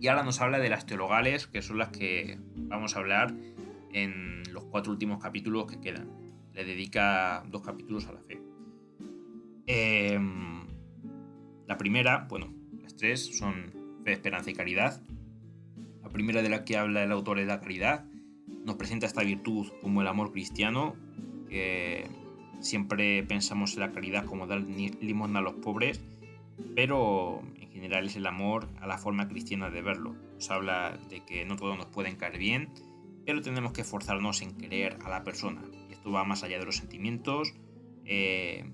Y 0.00 0.08
ahora 0.08 0.22
nos 0.22 0.40
habla 0.40 0.58
de 0.58 0.68
las 0.68 0.86
teologales, 0.86 1.46
que 1.46 1.62
son 1.62 1.78
las 1.78 1.90
que 1.90 2.38
vamos 2.56 2.96
a 2.96 3.00
hablar 3.00 3.34
en 3.92 4.42
los 4.52 4.64
cuatro 4.64 4.92
últimos 4.92 5.22
capítulos 5.22 5.66
que 5.66 5.80
quedan. 5.80 6.08
Le 6.52 6.64
dedica 6.64 7.44
dos 7.48 7.62
capítulos 7.62 8.06
a 8.06 8.12
la 8.12 8.20
fe. 8.20 8.40
Em, 9.66 10.66
la 11.66 11.76
primera, 11.76 12.26
bueno, 12.28 12.52
las 12.82 12.96
tres 12.96 13.36
son 13.38 13.72
fe, 14.04 14.12
esperanza 14.12 14.50
y 14.50 14.54
caridad. 14.54 15.02
La 16.02 16.08
primera 16.08 16.42
de 16.42 16.48
la 16.48 16.64
que 16.64 16.76
habla 16.76 17.04
el 17.04 17.12
autor 17.12 17.38
es 17.38 17.46
la 17.46 17.60
caridad, 17.60 18.09
nos 18.64 18.76
presenta 18.76 19.06
esta 19.06 19.22
virtud 19.22 19.68
como 19.82 20.02
el 20.02 20.08
amor 20.08 20.32
cristiano, 20.32 20.94
que 21.48 22.06
siempre 22.60 23.22
pensamos 23.22 23.74
en 23.74 23.80
la 23.80 23.92
caridad 23.92 24.24
como 24.24 24.46
dar 24.46 24.60
limosna 24.60 25.40
a 25.40 25.42
los 25.42 25.54
pobres, 25.54 26.00
pero 26.74 27.42
en 27.56 27.70
general 27.70 28.06
es 28.06 28.16
el 28.16 28.26
amor 28.26 28.68
a 28.80 28.86
la 28.86 28.98
forma 28.98 29.28
cristiana 29.28 29.70
de 29.70 29.82
verlo. 29.82 30.14
Nos 30.34 30.50
habla 30.50 30.98
de 31.08 31.24
que 31.24 31.44
no 31.44 31.56
todos 31.56 31.76
nos 31.76 31.86
pueden 31.86 32.16
caer 32.16 32.38
bien, 32.38 32.68
pero 33.24 33.40
tenemos 33.40 33.72
que 33.72 33.82
esforzarnos 33.82 34.42
en 34.42 34.56
querer 34.56 34.98
a 35.04 35.08
la 35.08 35.24
persona. 35.24 35.62
Y 35.88 35.92
esto 35.92 36.10
va 36.10 36.24
más 36.24 36.42
allá 36.42 36.58
de 36.58 36.66
los 36.66 36.76
sentimientos. 36.76 37.54
Eh, 38.04 38.64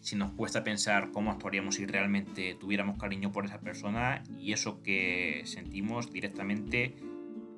si 0.00 0.16
nos 0.16 0.32
cuesta 0.32 0.64
pensar 0.64 1.10
cómo 1.10 1.30
actuaríamos 1.30 1.76
si 1.76 1.86
realmente 1.86 2.54
tuviéramos 2.54 2.98
cariño 2.98 3.32
por 3.32 3.44
esa 3.44 3.60
persona 3.60 4.22
y 4.38 4.52
eso 4.52 4.82
que 4.82 5.42
sentimos 5.44 6.12
directamente 6.12 6.94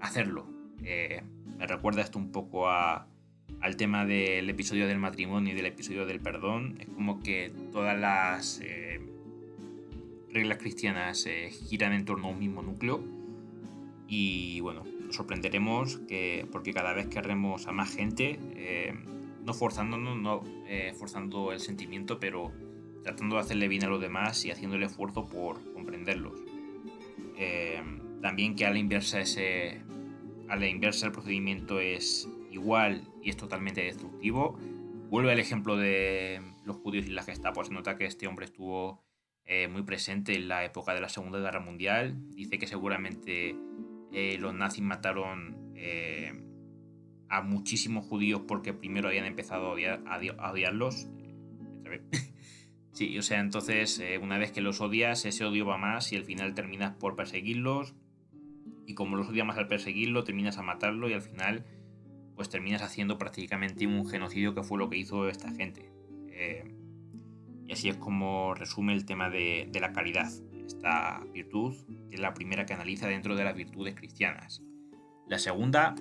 hacerlo. 0.01 0.60
Eh, 0.85 1.23
me 1.59 1.67
recuerda 1.67 2.03
esto 2.03 2.19
un 2.19 2.33
poco 2.33 2.69
al 2.69 3.77
tema 3.77 4.07
del 4.07 4.49
episodio 4.49 4.87
del 4.87 4.99
matrimonio 4.99 5.53
y 5.53 5.57
del 5.57 5.67
episodio 5.67 6.07
del 6.07 6.21
perdón. 6.21 6.77
Es 6.81 6.89
como 6.89 7.21
que 7.21 7.53
todas 7.73 7.99
las 7.99 8.61
eh, 8.61 9.01
reglas 10.33 10.59
cristianas 10.59 11.27
eh, 11.27 11.51
giran 11.51 11.93
en 11.93 12.05
torno 12.05 12.29
a 12.29 12.31
un 12.31 12.39
mismo 12.39 12.63
núcleo. 12.63 13.03
Y 14.09 14.61
bueno, 14.61 14.85
nos 15.07 15.15
sorprenderemos 15.15 15.99
que, 16.09 16.47
porque 16.51 16.73
cada 16.73 16.93
vez 16.93 17.07
querremos 17.07 17.69
a 17.69 17.73
más 17.73 17.95
gente, 17.95 18.41
no 19.45 19.55
forzándonos, 19.55 20.19
no 20.19 20.43
forzando 20.99 21.53
el 21.53 21.61
sentimiento, 21.61 22.19
pero 22.19 22.51
tratando 23.05 23.37
de 23.37 23.43
hacerle 23.43 23.69
bien 23.69 23.85
a 23.85 23.87
los 23.87 24.01
demás 24.01 24.45
y 24.45 24.51
haciendo 24.51 24.77
el 24.77 24.83
esfuerzo 24.83 25.29
por 25.29 25.63
comprenderlos. 25.75 26.43
también 28.21 28.57
que 28.57 28.67
a 28.67 28.71
la 28.71 28.81
inversa 28.81 29.21
ese 29.21 29.81
a 30.51 30.57
la 30.57 30.67
inversa 30.67 31.07
el 31.07 31.13
procedimiento 31.13 31.79
es 31.79 32.29
igual 32.51 33.09
y 33.23 33.31
es 33.31 33.37
totalmente 33.37 33.83
destructivo. 33.83 34.59
Vuelve 35.09 35.31
al 35.31 35.39
ejemplo 35.39 35.77
de 35.77 36.43
los 36.65 36.77
judíos 36.77 37.07
y 37.07 37.11
la 37.11 37.23
Gestapo. 37.23 37.65
Se 37.65 37.73
nota 37.73 37.97
que 37.97 38.05
este 38.05 38.27
hombre 38.27 38.47
estuvo 38.47 39.01
eh, 39.45 39.69
muy 39.69 39.83
presente 39.83 40.35
en 40.35 40.49
la 40.49 40.65
época 40.65 40.93
de 40.93 41.01
la 41.01 41.09
Segunda 41.09 41.39
Guerra 41.39 41.61
Mundial. 41.61 42.17
Dice 42.35 42.59
que 42.59 42.67
seguramente 42.67 43.55
eh, 44.13 44.39
los 44.41 44.53
nazis 44.53 44.83
mataron 44.83 45.73
eh, 45.77 46.33
a 47.29 47.43
muchísimos 47.43 48.05
judíos 48.05 48.43
porque 48.49 48.75
primero 48.75 49.09
habían 49.09 49.27
empezado 49.27 49.73
a, 49.73 50.51
odiarlos. 50.51 51.09
sí, 52.93 53.17
o 53.17 53.23
sea, 53.23 53.39
entonces 53.39 54.03
una 54.21 54.37
vez 54.37 54.51
que 54.51 54.61
los 54.61 54.81
odias, 54.81 55.25
ese 55.25 55.45
odio 55.45 55.65
va 55.65 55.79
más 55.79 56.13
y 56.13 56.17
al 56.17 56.25
final 56.25 56.55
terminas 56.55 56.97
por 56.97 57.15
perseguirlos, 57.15 57.95
y 58.91 58.95
como 58.95 59.17
los 59.17 59.29
odias 59.29 59.47
más 59.47 59.57
al 59.57 59.69
perseguirlo, 59.69 60.25
terminas 60.25 60.59
a 60.59 60.63
matarlo 60.63 61.09
y 61.09 61.13
al 61.13 61.23
final 61.23 61.65
pues 62.35 62.49
terminas 62.49 62.83
haciendo 62.83 63.19
prácticamente 63.19 63.87
un 63.87 64.07
genocidio 64.07 64.55
que 64.55 64.63
fue 64.63 64.79
lo 64.79 64.91
que 64.91 64.97
hizo 64.97 65.29
esta 65.29 65.51
gente. 65.53 65.93
Eh, 66.31 66.65
y 67.69 67.73
así 67.73 67.89
es 67.89 67.97
como 67.97 68.55
resume 68.55 68.95
el 68.95 69.05
tema 69.05 69.31
de, 69.31 69.71
la 69.81 69.93
caridad. 69.93 70.29
esta 70.67 71.23
virtud, 71.33 71.77
es 72.11 72.19
la 72.19 72.35
primera 72.35 72.67
que 72.67 72.75
analiza 72.75 73.07
dentro 73.07 73.37
de 73.37 73.45
las 73.45 73.55
virtudes 73.55 73.95
cristianas. 73.95 74.63
La 75.29 75.39
segunda 75.39 75.95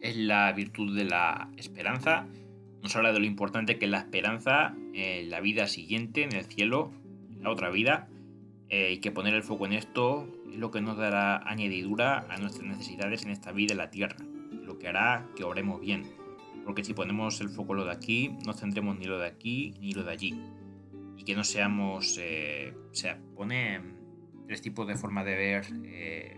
es 0.00 0.16
la 0.16 0.50
virtud 0.52 0.96
de 0.96 1.04
la 1.04 1.50
esperanza. 1.58 2.26
Nos 2.82 2.96
habla 2.96 3.12
de 3.12 3.18
lo 3.18 3.26
importante 3.26 3.78
que 3.78 3.84
es 3.84 3.90
la 3.90 3.98
esperanza 3.98 4.74
en 4.94 5.28
la 5.28 5.40
vida 5.40 5.66
siguiente, 5.66 6.22
en 6.22 6.32
el 6.32 6.44
cielo, 6.44 6.90
en 7.30 7.42
la 7.42 7.50
otra 7.50 7.68
vida, 7.68 8.08
eh, 8.70 8.92
y 8.92 8.98
que 8.98 9.10
poner 9.10 9.34
el 9.34 9.42
foco 9.42 9.66
en 9.66 9.74
esto 9.74 10.26
es 10.54 10.60
lo 10.60 10.70
que 10.70 10.80
nos 10.80 10.96
dará 10.96 11.38
añadidura 11.48 12.26
a 12.30 12.36
nuestras 12.36 12.64
necesidades 12.64 13.24
en 13.24 13.30
esta 13.30 13.50
vida 13.50 13.72
en 13.72 13.78
la 13.78 13.90
tierra, 13.90 14.16
lo 14.62 14.78
que 14.78 14.86
hará 14.86 15.26
que 15.34 15.42
obremos 15.42 15.80
bien. 15.80 16.04
Porque 16.64 16.84
si 16.84 16.94
ponemos 16.94 17.40
el 17.40 17.48
foco 17.48 17.72
en 17.72 17.78
lo 17.78 17.84
de 17.84 17.92
aquí, 17.92 18.36
no 18.46 18.54
tendremos 18.54 18.96
ni 18.96 19.04
lo 19.04 19.18
de 19.18 19.26
aquí 19.26 19.74
ni 19.80 19.92
lo 19.92 20.04
de 20.04 20.12
allí. 20.12 20.40
Y 21.16 21.24
que 21.24 21.34
no 21.34 21.44
seamos. 21.44 22.18
Eh, 22.20 22.72
o 22.90 22.94
sea, 22.94 23.18
pone 23.34 23.80
tres 24.46 24.62
tipos 24.62 24.86
de 24.86 24.94
forma 24.94 25.24
de 25.24 25.34
ver 25.34 25.66
eh, 25.84 26.36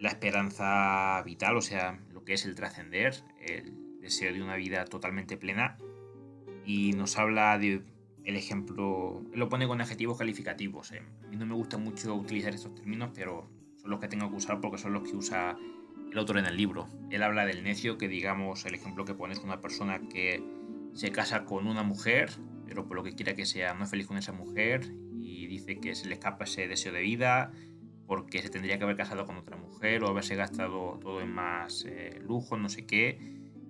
la 0.00 0.08
esperanza 0.08 1.22
vital, 1.24 1.56
o 1.58 1.60
sea, 1.60 2.00
lo 2.12 2.24
que 2.24 2.32
es 2.32 2.46
el 2.46 2.54
trascender, 2.54 3.14
el 3.40 4.00
deseo 4.00 4.32
de 4.32 4.42
una 4.42 4.56
vida 4.56 4.84
totalmente 4.86 5.36
plena. 5.36 5.76
Y 6.64 6.92
nos 6.94 7.18
habla 7.18 7.58
de 7.58 7.82
el 8.28 8.36
ejemplo, 8.36 9.22
lo 9.32 9.48
pone 9.48 9.66
con 9.66 9.80
adjetivos 9.80 10.18
calificativos. 10.18 10.92
Eh. 10.92 11.00
A 11.24 11.28
mí 11.28 11.36
no 11.36 11.46
me 11.46 11.54
gusta 11.54 11.78
mucho 11.78 12.14
utilizar 12.14 12.54
estos 12.54 12.74
términos, 12.74 13.10
pero 13.14 13.48
son 13.76 13.90
los 13.90 14.00
que 14.00 14.08
tengo 14.08 14.28
que 14.28 14.36
usar 14.36 14.60
porque 14.60 14.76
son 14.76 14.92
los 14.92 15.02
que 15.08 15.16
usa 15.16 15.56
el 16.12 16.18
autor 16.18 16.36
en 16.36 16.44
el 16.44 16.54
libro. 16.54 16.88
Él 17.08 17.22
habla 17.22 17.46
del 17.46 17.64
necio, 17.64 17.96
que 17.96 18.06
digamos, 18.06 18.66
el 18.66 18.74
ejemplo 18.74 19.06
que 19.06 19.14
pone 19.14 19.32
es 19.32 19.38
una 19.38 19.62
persona 19.62 19.98
que 20.10 20.44
se 20.92 21.10
casa 21.10 21.46
con 21.46 21.66
una 21.66 21.82
mujer, 21.82 22.30
pero 22.66 22.86
por 22.86 22.98
lo 22.98 23.02
que 23.02 23.14
quiera 23.14 23.32
que 23.32 23.46
sea, 23.46 23.72
no 23.72 23.84
es 23.84 23.90
feliz 23.90 24.06
con 24.06 24.18
esa 24.18 24.32
mujer 24.32 24.92
y 25.18 25.46
dice 25.46 25.80
que 25.80 25.94
se 25.94 26.06
le 26.06 26.12
escapa 26.12 26.44
ese 26.44 26.68
deseo 26.68 26.92
de 26.92 27.00
vida 27.00 27.52
porque 28.06 28.42
se 28.42 28.50
tendría 28.50 28.76
que 28.76 28.84
haber 28.84 28.96
casado 28.96 29.24
con 29.24 29.38
otra 29.38 29.56
mujer 29.56 30.04
o 30.04 30.08
haberse 30.08 30.34
gastado 30.36 30.98
todo 31.00 31.22
en 31.22 31.32
más 31.32 31.86
eh, 31.88 32.20
lujo, 32.22 32.58
no 32.58 32.68
sé 32.68 32.84
qué. 32.84 33.18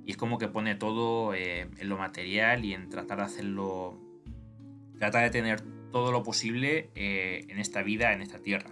Y 0.05 0.11
es 0.11 0.17
como 0.17 0.37
que 0.37 0.49
pone 0.49 0.75
todo 0.75 1.33
eh, 1.33 1.69
en 1.79 1.89
lo 1.89 1.97
material 1.97 2.65
y 2.65 2.75
en 2.75 2.89
tratar 2.89 3.19
de 3.19 3.25
hacerlo 3.25 4.08
trata 4.99 5.21
de 5.21 5.31
tener 5.31 5.61
todo 5.91 6.13
lo 6.13 6.23
posible 6.23 6.91
eh, 6.95 7.45
en 7.49 7.59
esta 7.59 7.83
vida, 7.83 8.13
en 8.13 8.21
esta 8.21 8.39
tierra. 8.39 8.71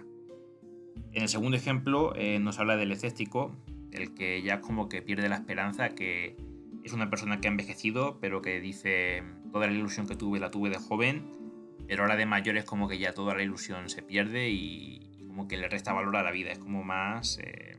En 1.13 1.23
el 1.23 1.29
segundo 1.29 1.57
ejemplo 1.57 2.13
eh, 2.15 2.39
nos 2.39 2.59
habla 2.59 2.77
del 2.77 2.91
escéptico, 2.91 3.55
el 3.91 4.13
que 4.13 4.41
ya 4.41 4.61
como 4.61 4.89
que 4.89 5.01
pierde 5.01 5.29
la 5.29 5.35
esperanza, 5.35 5.89
que 5.89 6.35
es 6.83 6.93
una 6.93 7.09
persona 7.09 7.39
que 7.39 7.47
ha 7.47 7.51
envejecido, 7.51 8.19
pero 8.19 8.41
que 8.41 8.59
dice, 8.59 9.23
toda 9.51 9.67
la 9.67 9.73
ilusión 9.73 10.07
que 10.07 10.15
tuve 10.15 10.39
la 10.39 10.51
tuve 10.51 10.69
de 10.69 10.77
joven, 10.77 11.25
pero 11.87 12.03
ahora 12.03 12.15
de 12.15 12.25
mayor 12.25 12.57
es 12.57 12.65
como 12.65 12.87
que 12.87 12.99
ya 12.99 13.13
toda 13.13 13.33
la 13.33 13.43
ilusión 13.43 13.89
se 13.89 14.01
pierde 14.01 14.49
y, 14.49 15.25
como 15.27 15.47
que 15.47 15.57
le 15.57 15.69
resta 15.69 15.93
valor 15.93 16.15
a 16.17 16.23
la 16.23 16.31
vida. 16.31 16.51
Es 16.51 16.59
como 16.59 16.83
más... 16.83 17.39
Eh, 17.39 17.77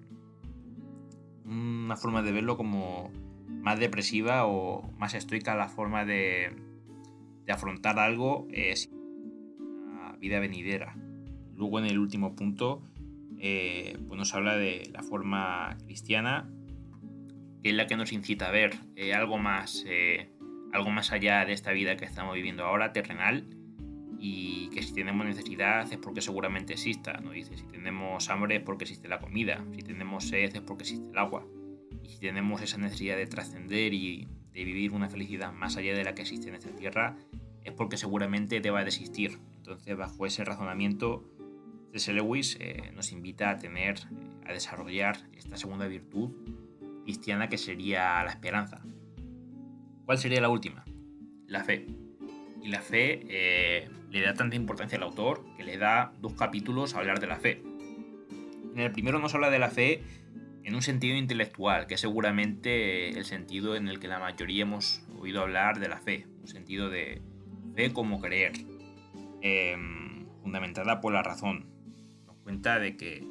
una 1.45 1.97
forma 1.97 2.23
de 2.23 2.31
verlo 2.31 2.59
como 2.59 3.11
más 3.49 3.79
depresiva 3.81 4.47
o 4.47 4.83
más 4.99 5.15
estoica 5.15 5.55
la 5.55 5.69
forma 5.69 6.05
de, 6.05 6.55
de 7.49 7.55
afrontar 7.55 7.99
algo 7.99 8.47
es 8.53 8.91
una 8.93 10.13
vida 10.21 10.39
venidera. 10.39 10.95
Luego 11.57 11.79
en 11.79 11.87
el 11.87 11.99
último 11.99 12.37
punto 12.37 12.83
eh, 13.39 13.97
pues 14.07 14.19
nos 14.19 14.35
habla 14.35 14.55
de 14.55 14.91
la 14.93 15.03
forma 15.03 15.79
cristiana, 15.87 16.47
que 17.63 17.71
es 17.71 17.75
la 17.75 17.87
que 17.87 17.97
nos 17.97 18.13
incita 18.13 18.49
a 18.49 18.51
ver 18.51 18.75
eh, 18.97 19.15
algo, 19.15 19.39
más, 19.39 19.83
eh, 19.89 20.29
algo 20.75 20.91
más 20.91 21.11
allá 21.11 21.47
de 21.47 21.55
esta 21.55 21.73
vida 21.73 21.97
que 21.97 22.05
estamos 22.05 22.35
viviendo 22.35 22.67
ahora, 22.67 22.93
terrenal, 22.93 23.47
y 24.19 24.69
que 24.69 24.83
si 24.83 24.93
tenemos 24.93 25.25
necesidad 25.25 25.91
es 25.91 25.99
porque 25.99 26.21
seguramente 26.21 26.75
exista. 26.75 27.15
¿no? 27.15 27.31
Dice, 27.31 27.57
si 27.57 27.65
tenemos 27.65 28.29
hambre 28.29 28.57
es 28.57 28.63
porque 28.63 28.85
existe 28.85 29.09
la 29.09 29.21
comida, 29.21 29.65
si 29.75 29.83
tenemos 29.83 30.29
sed 30.29 30.55
es 30.55 30.61
porque 30.61 30.83
existe 30.83 31.09
el 31.09 31.17
agua, 31.17 31.47
y 32.03 32.11
si 32.11 32.21
tenemos 32.21 32.61
esa 32.61 32.77
necesidad 32.77 33.17
de 33.17 33.27
trascender 33.27 33.95
y 33.95 34.29
de 34.59 34.65
vivir 34.65 34.93
una 34.93 35.09
felicidad 35.09 35.53
más 35.53 35.77
allá 35.77 35.95
de 35.95 36.03
la 36.03 36.15
que 36.17 36.23
existe 36.23 36.49
en 36.49 36.57
esta 36.57 36.71
tierra, 36.71 37.17
es 37.63 37.73
porque 37.73 37.97
seguramente 37.97 38.61
deba 38.61 38.81
de 38.81 38.89
existir. 38.89 39.39
Entonces, 39.59 39.97
bajo 39.97 40.27
ese 40.27 40.45
razonamiento, 40.45 41.25
C.S. 41.93 42.13
Lewis 42.13 42.57
eh, 42.61 42.91
nos 42.93 43.13
invita 43.13 43.51
a 43.51 43.59
tener, 43.59 44.01
a 44.45 44.53
desarrollar 44.53 45.29
esta 45.37 45.57
segunda 45.57 45.87
virtud 45.87 46.33
cristiana 47.05 47.49
que 47.49 47.57
sería 47.57 48.23
la 48.25 48.31
esperanza. 48.31 48.83
¿Cuál 50.05 50.19
sería 50.19 50.41
la 50.41 50.49
última? 50.49 50.85
La 51.47 51.63
fe. 51.63 51.87
Y 52.61 52.69
la 52.69 52.81
fe 52.81 53.21
eh, 53.29 53.89
le 54.11 54.21
da 54.23 54.35
tanta 54.35 54.57
importancia 54.57 54.99
al 54.99 55.05
autor 55.05 55.45
que 55.57 55.63
le 55.63 55.79
da 55.79 56.13
dos 56.21 56.33
capítulos 56.33 56.95
a 56.95 56.99
hablar 56.99 57.21
de 57.21 57.29
la 57.29 57.37
fe. 57.37 57.63
En 58.75 58.81
el 58.81 58.91
primero 58.91 59.21
nos 59.21 59.35
habla 59.37 59.51
de 59.51 59.59
la 59.61 59.71
fe 59.71 60.03
en 60.69 60.75
un 60.75 60.83
sentido 60.83 61.17
intelectual, 61.17 61.87
que 61.87 61.95
es 61.95 62.01
seguramente 62.01 63.09
el 63.09 63.25
sentido 63.25 63.75
en 63.75 63.89
el 63.89 63.99
que 63.99 64.07
la 64.07 64.19
mayoría 64.19 64.65
hemos 64.65 65.03
oído 65.19 65.41
hablar 65.41 65.81
de 65.81 65.89
la 65.89 65.97
fe, 65.99 66.27
un 66.43 66.47
sentido 66.47 66.91
de 66.91 67.23
fe 67.75 67.91
como 67.95 68.21
creer, 68.21 68.53
em, 69.41 70.27
fundamentada 70.43 71.01
por 71.01 71.15
la 71.15 71.23
razón. 71.23 71.71
Nos 72.27 72.37
cuenta 72.37 72.79
de 72.79 72.99
que 72.99 73.27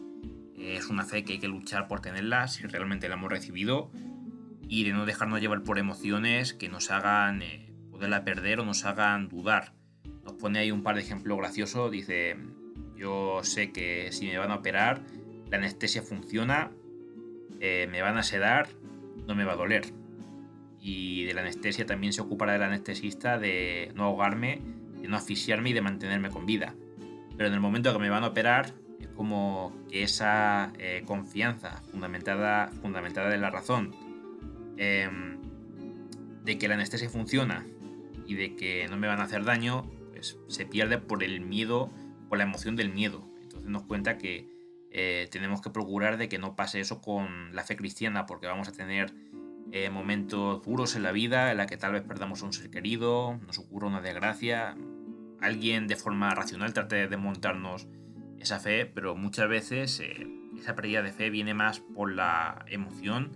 es 0.58 0.88
una 0.88 1.06
fe 1.06 1.24
que 1.24 1.34
hay 1.34 1.40
que 1.40 1.48
luchar 1.48 1.88
por 1.88 2.02
tenerla 2.02 2.48
si 2.48 2.64
realmente 2.64 3.08
la 3.08 3.14
hemos 3.14 3.30
recibido 3.30 3.92
y 4.68 4.86
de 4.86 4.94
no 4.94 5.06
dejarnos 5.06 5.40
llevar 5.40 5.62
por 5.62 5.78
emociones 5.78 6.56
que 6.56 6.70
nos 6.70 6.90
hagan 6.90 7.44
eh, 7.44 7.72
poderla 7.92 8.24
perder 8.24 8.62
o 8.62 8.66
nos 8.66 8.84
hagan 8.84 9.30
dudar. 9.30 9.74
Nos 10.24 10.34
pone 10.34 10.58
ahí 10.58 10.72
un 10.72 10.82
par 10.82 10.96
de 10.96 11.02
ejemplos 11.02 11.38
graciosos, 11.38 11.92
dice, 11.92 12.36
yo 12.96 13.42
sé 13.44 13.72
que 13.72 14.12
si 14.12 14.26
me 14.26 14.40
van 14.40 14.50
a 14.50 14.56
operar, 14.56 15.04
la 15.52 15.58
anestesia 15.58 16.02
funciona 16.02 16.72
eh, 17.60 17.88
me 17.92 18.02
van 18.02 18.18
a 18.18 18.24
sedar, 18.24 18.70
no 19.28 19.36
me 19.36 19.44
va 19.44 19.54
a 19.54 19.56
doler. 19.56 19.94
Y 20.80 21.26
de 21.26 21.34
la 21.34 21.42
anestesia 21.42 21.86
también 21.86 22.14
se 22.14 22.22
ocupará 22.22 22.56
el 22.56 22.64
anestesista 22.64 23.38
de 23.38 23.92
no 23.96 24.06
ahogarme, 24.06 24.62
de 25.02 25.08
no 25.08 25.18
asfixiarme 25.18 25.72
y 25.72 25.74
de 25.74 25.82
mantenerme 25.82 26.30
con 26.30 26.46
vida. 26.46 26.76
Pero 27.36 27.48
en 27.48 27.54
el 27.54 27.60
momento 27.60 27.94
que 27.94 28.00
me 28.00 28.10
van 28.10 28.24
a 28.24 28.28
operar, 28.28 28.74
es 29.00 29.08
como 29.10 29.76
que 29.90 30.04
esa 30.04 30.74
eh, 30.80 31.04
confianza 31.06 31.82
fundamentada, 31.92 32.68
fundamentada 32.82 33.34
en 33.34 33.42
la 33.42 33.50
razón, 33.50 33.96
em, 34.78 35.38
de 36.44 36.58
que 36.58 36.68
la 36.68 36.76
anestesia 36.76 37.10
funciona 37.10 37.66
y 38.26 38.36
de 38.36 38.56
que 38.56 38.88
no 38.90 38.98
me 38.98 39.08
van 39.08 39.20
a 39.20 39.24
hacer 39.24 39.44
daño, 39.44 39.84
pues 40.12 40.38
se 40.48 40.66
pierde 40.66 40.98
por 40.98 41.24
el 41.24 41.42
miedo, 41.42 41.92
por 42.30 42.38
la 42.38 42.46
emoción 42.46 42.76
del 42.76 42.92
miedo. 42.92 43.28
Entonces 43.42 43.70
nos 43.70 43.84
cuenta 43.84 44.18
que 44.18 44.57
eh, 45.00 45.28
tenemos 45.30 45.62
que 45.62 45.70
procurar 45.70 46.18
de 46.18 46.28
que 46.28 46.40
no 46.40 46.56
pase 46.56 46.80
eso 46.80 47.04
con 47.04 47.56
la 47.56 47.64
fe 47.64 47.76
cristiana, 47.76 48.26
porque 48.26 48.48
vamos 48.48 48.68
a 48.68 48.72
tener 48.72 49.14
eh, 49.72 49.92
momentos 49.92 50.64
duros 50.64 50.96
en 50.96 51.04
la 51.04 51.12
vida 51.12 51.52
en 51.52 51.58
la 51.58 51.68
que 51.68 51.78
tal 51.78 51.92
vez 51.92 52.02
perdamos 52.02 52.42
a 52.42 52.48
un 52.48 52.54
ser 52.54 52.72
querido, 52.72 53.40
nos 53.46 53.60
ocurra 53.60 53.90
una 53.90 54.02
desgracia, 54.02 54.76
alguien 55.40 55.86
de 55.86 55.98
forma 55.98 56.34
racional 56.34 56.74
trate 56.74 56.96
de 56.96 57.08
desmontarnos 57.10 57.88
esa 58.40 58.60
fe, 58.60 58.88
pero 58.88 59.16
muchas 59.16 59.48
veces 59.48 60.00
eh, 60.00 60.28
esa 60.58 60.74
pérdida 60.74 61.04
de 61.04 61.14
fe 61.14 61.30
viene 61.30 61.54
más 61.54 61.80
por 61.80 62.12
la 62.12 62.66
emoción 62.68 63.34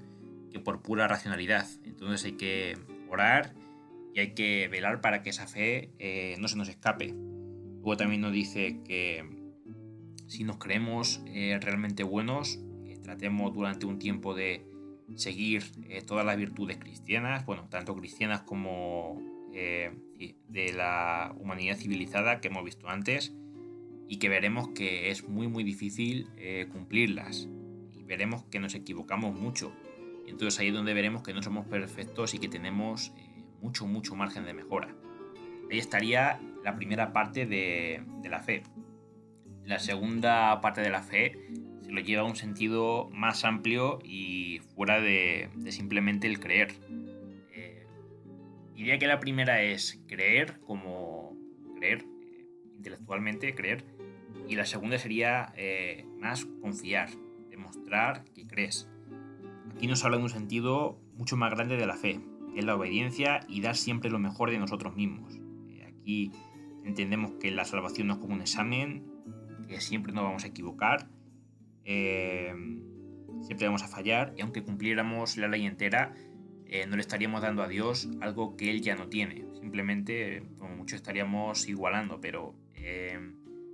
que 0.52 0.60
por 0.60 0.82
pura 0.82 1.08
racionalidad. 1.08 1.67
Entonces 1.86 2.26
hay 2.26 2.38
que 2.38 2.76
orar 3.08 3.54
y 4.15 4.19
hay 4.19 4.34
que 4.34 4.67
velar 4.67 5.00
para 5.00 5.21
que 5.21 5.30
esa 5.30 5.45
fe 5.45 5.91
no 6.39 6.47
se 6.47 6.58
nos 6.58 6.69
escape. 6.69 7.13
Luego 7.13 7.97
también 7.97 8.21
nos 8.21 8.34
dice 8.34 8.82
que 8.84 9.40
si 10.32 10.46
nos 10.46 10.56
creemos 10.56 11.22
eh, 11.26 11.60
realmente 11.62 12.04
buenos, 12.04 12.58
eh, 12.86 12.98
tratemos 13.04 13.54
durante 13.54 13.86
un 13.86 14.00
tiempo 14.00 14.34
de 14.34 14.65
seguir 15.15 15.63
eh, 15.89 16.02
todas 16.02 16.26
las 16.26 16.38
virtudes 16.38 16.78
cristianas, 16.78 17.46
bueno, 17.46 17.67
tanto 17.70 17.94
cristianas 17.98 18.41
como 18.44 19.22
de 19.52 20.74
la 20.74 21.36
humanidad 21.38 21.76
civilizada 21.76 22.39
que 22.39 22.48
hemos 22.48 22.63
visto 22.63 22.88
antes, 22.88 23.34
y 24.08 24.17
que 24.17 24.30
veremos 24.30 24.70
que 24.70 25.12
es 25.12 25.28
muy 25.28 25.50
muy 25.50 25.65
difícil 25.65 26.30
cumplirlas, 26.72 27.50
y 27.94 28.04
veremos 28.04 28.46
que 28.46 28.60
nos 28.60 28.74
equivocamos 28.74 29.38
mucho. 29.38 29.74
Entonces 30.26 30.58
ahí 30.62 30.70
es 30.70 30.74
donde 30.74 30.94
veremos 30.94 31.22
que 31.24 31.34
no 31.34 31.44
somos 31.44 31.65
perfectos 31.65 32.34
y 32.34 32.39
que 32.39 32.48
tenemos 32.48 33.12
mucho, 33.62 33.86
mucho 33.86 34.15
margen 34.15 34.46
de 34.46 34.54
mejora. 34.54 34.96
Ahí 35.70 35.80
estaría 35.80 36.39
la 36.63 36.78
primera 36.78 37.12
parte 37.12 37.46
de 37.46 38.02
la 38.30 38.39
fe. 38.39 38.63
La 39.65 39.80
segunda 39.80 40.60
parte 40.62 40.82
de 40.82 40.89
la 40.89 41.04
fe 41.04 41.38
se 41.82 41.91
lo 41.91 42.02
lleva 42.02 42.24
a 42.24 42.26
un 42.26 42.36
sentido 42.36 43.10
más 43.12 43.45
amplio 43.45 44.00
y 44.04 44.60
fuera 44.76 45.00
de, 45.00 45.50
simplemente 45.69 46.28
el 46.28 46.39
creer. 46.39 46.74
Eh, 47.54 47.86
diría 48.76 48.97
que 48.97 49.08
la 49.08 49.19
primera 49.19 49.62
es 49.62 50.02
creer 50.08 50.60
como 50.62 51.38
creer, 51.78 52.06
eh, 52.24 52.45
intelectualmente 52.76 53.54
creer, 53.56 53.84
y 54.47 54.56
la 54.56 54.65
segunda 54.65 54.97
sería 54.97 55.54
eh, 55.56 56.06
más 56.19 56.45
confiar, 56.45 57.10
demostrar 57.50 58.24
que 58.34 58.47
crees. 58.47 58.89
Aquí 59.76 59.88
nos 59.88 60.04
habla 60.04 60.17
de 60.17 60.24
un 60.24 60.30
sentido 60.30 61.00
mucho 61.15 61.38
más 61.38 61.52
grande 61.52 61.78
de 61.78 61.86
la 61.86 61.95
fe, 61.95 62.19
que 62.54 62.60
es 62.60 62.65
la 62.65 62.76
obediencia 62.76 63.41
y 63.47 63.62
dar 63.62 63.76
siempre 63.76 64.10
lo 64.10 64.19
mejor 64.19 64.52
de 64.52 64.60
nosotros 64.60 64.95
mismos. 64.95 65.39
aquí 65.88 66.32
entendemos 66.84 67.34
que 67.39 67.52
la 67.52 67.63
salvación 67.63 68.08
no 68.08 68.13
es 68.13 68.19
como 68.19 68.34
un 68.34 68.41
examen, 68.41 69.11
que 69.71 69.79
siempre 69.79 70.12
nos 70.12 70.25
vamos 70.25 70.43
a 70.43 70.47
equivocar, 70.47 71.07
eh, 71.86 72.53
siempre 73.41 73.67
vamos 73.67 73.84
a 73.84 73.88
fallar 73.88 74.34
y 74.36 74.41
aunque 74.41 74.63
cumpliéramos 74.63 75.38
la 75.38 75.47
ley 75.47 75.65
entera, 75.65 76.13
eh, 76.65 76.86
no 76.88 76.97
le 76.97 77.01
estaríamos 77.01 77.41
dando 77.41 77.63
a 77.63 77.69
Dios 77.69 78.10
algo 78.19 78.57
que 78.57 78.69
Él 78.69 78.81
ya 78.81 78.95
no 78.95 79.07
tiene. 79.07 79.45
Simplemente, 79.53 80.43
como 80.57 80.75
mucho, 80.75 80.97
estaríamos 80.97 81.69
igualando, 81.69 82.19
pero 82.19 82.53
eh, 82.75 83.17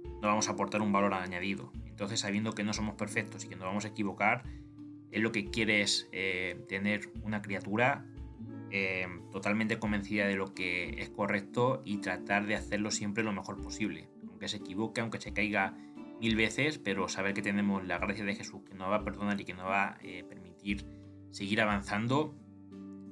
no 0.03 0.21
vamos 0.21 0.49
a 0.49 0.51
aportar 0.51 0.83
un 0.83 0.91
valor 0.91 1.15
añadido. 1.15 1.73
Entonces, 1.88 2.19
sabiendo 2.19 2.53
que 2.53 2.63
no 2.63 2.73
somos 2.73 2.93
perfectos 2.93 3.45
y 3.45 3.49
que 3.49 3.55
nos 3.55 3.65
vamos 3.65 3.86
a 3.86 3.88
equivocar, 3.88 4.43
Él 5.10 5.23
lo 5.23 5.31
que 5.31 5.49
quiere 5.49 5.81
es 5.81 6.07
tener 6.67 7.10
una 7.23 7.41
criatura 7.41 8.05
totalmente 9.31 9.79
convencida 9.79 10.27
de 10.27 10.36
lo 10.36 10.53
que 10.53 11.01
es 11.01 11.10
correcto 11.10 11.81
y 11.86 11.97
tratar 11.97 12.45
de 12.45 12.53
hacerlo 12.53 12.91
siempre 12.91 13.23
lo 13.23 13.33
mejor 13.33 13.60
posible. 13.60 14.10
Aunque 14.29 14.47
se 14.47 14.57
equivoque, 14.57 15.01
aunque 15.01 15.19
se 15.19 15.33
caiga 15.33 15.75
mil 16.19 16.36
veces, 16.36 16.80
pero 16.80 17.08
saber 17.08 17.34
que 17.34 17.41
tenemos 17.41 17.86
la 17.86 17.97
gracia 17.97 18.25
de 18.25 18.36
Jesús 18.36 18.62
que 18.63 18.75
nos 18.75 18.89
va 18.89 18.97
a 18.97 19.03
perdonar 19.03 19.39
y 19.39 19.45
que 19.45 19.53
nos 19.53 19.65
va 19.65 19.89
a 19.89 19.97
eh, 20.01 20.23
permitir 20.23 20.86
seguir 21.32 21.62
avanzando 21.62 22.36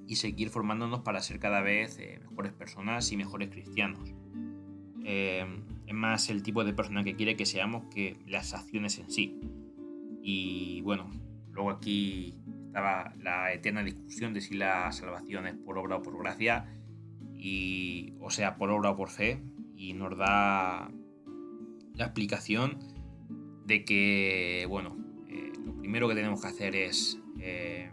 y 0.07 0.15
seguir 0.15 0.49
formándonos 0.49 1.01
para 1.01 1.21
ser 1.21 1.39
cada 1.39 1.61
vez 1.61 1.97
eh, 1.99 2.19
mejores 2.21 2.53
personas 2.53 3.11
y 3.11 3.17
mejores 3.17 3.49
cristianos. 3.49 4.13
Eh, 5.03 5.45
es 5.85 5.93
más 5.93 6.29
el 6.29 6.41
tipo 6.41 6.63
de 6.63 6.73
persona 6.73 7.03
que 7.03 7.15
quiere 7.15 7.35
que 7.35 7.45
seamos 7.45 7.85
que 7.93 8.17
las 8.25 8.53
acciones 8.53 8.97
en 8.97 9.11
sí. 9.11 9.39
Y 10.21 10.81
bueno, 10.81 11.09
luego 11.51 11.69
aquí 11.69 12.35
estaba 12.67 13.13
la 13.21 13.53
eterna 13.53 13.83
discusión 13.83 14.33
de 14.33 14.41
si 14.41 14.55
la 14.55 14.91
salvación 14.91 15.47
es 15.47 15.55
por 15.55 15.77
obra 15.77 15.97
o 15.97 16.01
por 16.01 16.17
gracia, 16.17 16.65
y, 17.37 18.15
o 18.19 18.31
sea, 18.31 18.57
por 18.57 18.71
obra 18.71 18.91
o 18.91 18.95
por 18.97 19.09
fe, 19.09 19.43
y 19.75 19.93
nos 19.93 20.17
da 20.17 20.89
la 21.93 22.05
explicación 22.05 22.79
de 23.65 23.83
que, 23.83 24.65
bueno, 24.69 24.95
eh, 25.27 25.51
lo 25.65 25.73
primero 25.75 26.07
que 26.07 26.15
tenemos 26.15 26.41
que 26.41 26.47
hacer 26.47 26.75
es 26.75 27.19
eh, 27.39 27.89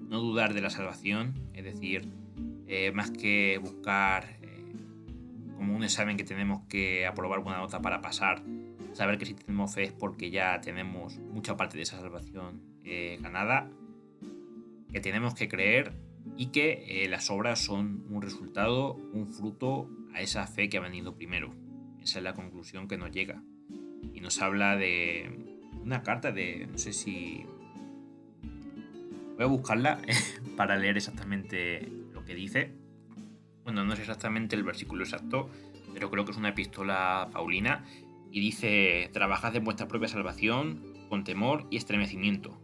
no 0.00 0.20
dudar 0.20 0.54
de 0.54 0.60
la 0.60 0.70
salvación, 0.70 1.34
es 1.52 1.64
decir, 1.64 2.08
eh, 2.66 2.92
más 2.92 3.10
que 3.10 3.58
buscar 3.58 4.38
como 5.56 5.76
un 5.76 5.84
examen 5.84 6.16
que 6.16 6.24
tenemos 6.24 6.62
que 6.68 7.06
aprobar 7.06 7.38
una 7.38 7.58
nota 7.58 7.80
para 7.80 8.00
pasar, 8.00 8.42
saber 8.92 9.18
que 9.18 9.24
si 9.24 9.34
tenemos 9.34 9.72
fe 9.72 9.84
es 9.84 9.92
porque 9.92 10.30
ya 10.30 10.60
tenemos 10.60 11.18
mucha 11.18 11.56
parte 11.56 11.76
de 11.76 11.84
esa 11.84 11.98
salvación 11.98 12.60
ganada, 13.20 13.70
que 14.92 15.00
tenemos 15.00 15.34
que 15.34 15.48
creer 15.48 15.92
y 16.36 16.46
que 16.46 17.06
las 17.08 17.30
obras 17.30 17.60
son 17.60 18.04
un 18.10 18.20
resultado, 18.20 18.94
un 18.94 19.32
fruto 19.32 19.88
a 20.12 20.20
esa 20.20 20.46
fe 20.46 20.68
que 20.68 20.76
ha 20.76 20.80
venido 20.80 21.14
primero. 21.14 21.54
Esa 22.02 22.18
es 22.18 22.24
la 22.24 22.34
conclusión 22.34 22.88
que 22.88 22.98
nos 22.98 23.10
llega 23.10 23.42
nos 24.24 24.40
habla 24.40 24.76
de 24.76 25.30
una 25.82 26.02
carta 26.02 26.32
de, 26.32 26.66
no 26.66 26.78
sé 26.78 26.92
si... 26.92 27.46
Voy 29.36 29.44
a 29.44 29.46
buscarla 29.46 30.00
para 30.56 30.76
leer 30.76 30.96
exactamente 30.96 31.86
lo 32.12 32.24
que 32.24 32.34
dice. 32.34 32.72
Bueno, 33.64 33.84
no 33.84 33.92
es 33.92 34.00
exactamente 34.00 34.56
el 34.56 34.62
versículo 34.62 35.04
exacto, 35.04 35.50
pero 35.92 36.10
creo 36.10 36.24
que 36.24 36.30
es 36.30 36.36
una 36.36 36.50
epístola 36.50 37.28
paulina 37.32 37.84
y 38.30 38.40
dice, 38.40 39.10
trabajad 39.12 39.54
en 39.56 39.64
vuestra 39.64 39.88
propia 39.88 40.08
salvación 40.08 40.94
con 41.08 41.24
temor 41.24 41.66
y 41.70 41.76
estremecimiento. 41.76 42.58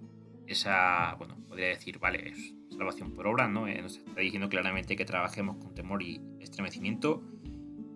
Esa, 0.46 1.14
bueno, 1.18 1.36
podría 1.48 1.68
decir, 1.68 1.98
vale, 1.98 2.30
es 2.30 2.54
salvación 2.70 3.12
por 3.12 3.26
obra, 3.26 3.48
¿no? 3.48 3.68
Eh, 3.68 3.80
nos 3.82 3.98
está 3.98 4.20
diciendo 4.20 4.48
claramente 4.48 4.96
que 4.96 5.04
trabajemos 5.04 5.56
con 5.56 5.74
temor 5.74 6.02
y 6.02 6.20
estremecimiento 6.40 7.22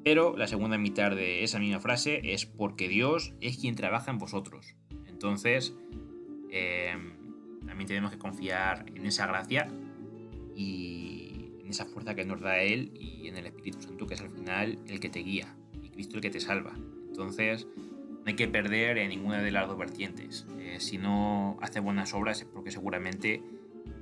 pero 0.04 0.36
la 0.36 0.46
segunda 0.46 0.76
mitad 0.76 1.10
de 1.10 1.42
esa 1.42 1.58
misma 1.58 1.80
frase 1.80 2.20
es 2.34 2.44
porque 2.44 2.88
Dios 2.88 3.32
es 3.40 3.56
quien 3.56 3.74
trabaja 3.74 4.10
en 4.10 4.18
vosotros. 4.18 4.76
Entonces, 5.06 5.74
em, 6.50 7.14
también 7.66 7.88
tenemos 7.88 8.12
que 8.12 8.18
confiar 8.18 8.84
en 8.94 9.06
esa 9.06 9.26
gracia 9.26 9.66
y 10.54 11.52
en 11.60 11.68
esa 11.68 11.86
fuerza 11.86 12.14
que 12.14 12.26
nos 12.26 12.40
da 12.40 12.60
Él 12.60 12.92
y 12.94 13.28
en 13.28 13.38
el 13.38 13.46
Espíritu 13.46 13.80
Santo, 13.80 14.06
que 14.06 14.14
es 14.14 14.20
al 14.20 14.30
final 14.30 14.78
el 14.86 15.00
que 15.00 15.08
te 15.08 15.20
guía 15.20 15.56
y 15.82 15.88
Cristo 15.88 16.16
el 16.16 16.20
que 16.20 16.30
te 16.30 16.40
salva. 16.40 16.74
Entonces, 17.08 17.66
no 17.76 18.22
hay 18.26 18.36
que 18.36 18.48
perder 18.48 18.98
en 18.98 19.08
ninguna 19.08 19.40
de 19.40 19.50
las 19.50 19.66
dos 19.66 19.78
vertientes. 19.78 20.46
Eh, 20.58 20.76
si 20.80 20.98
no 20.98 21.56
hace 21.62 21.80
buenas 21.80 22.12
obras 22.12 22.40
es 22.40 22.46
porque 22.46 22.70
seguramente 22.70 23.42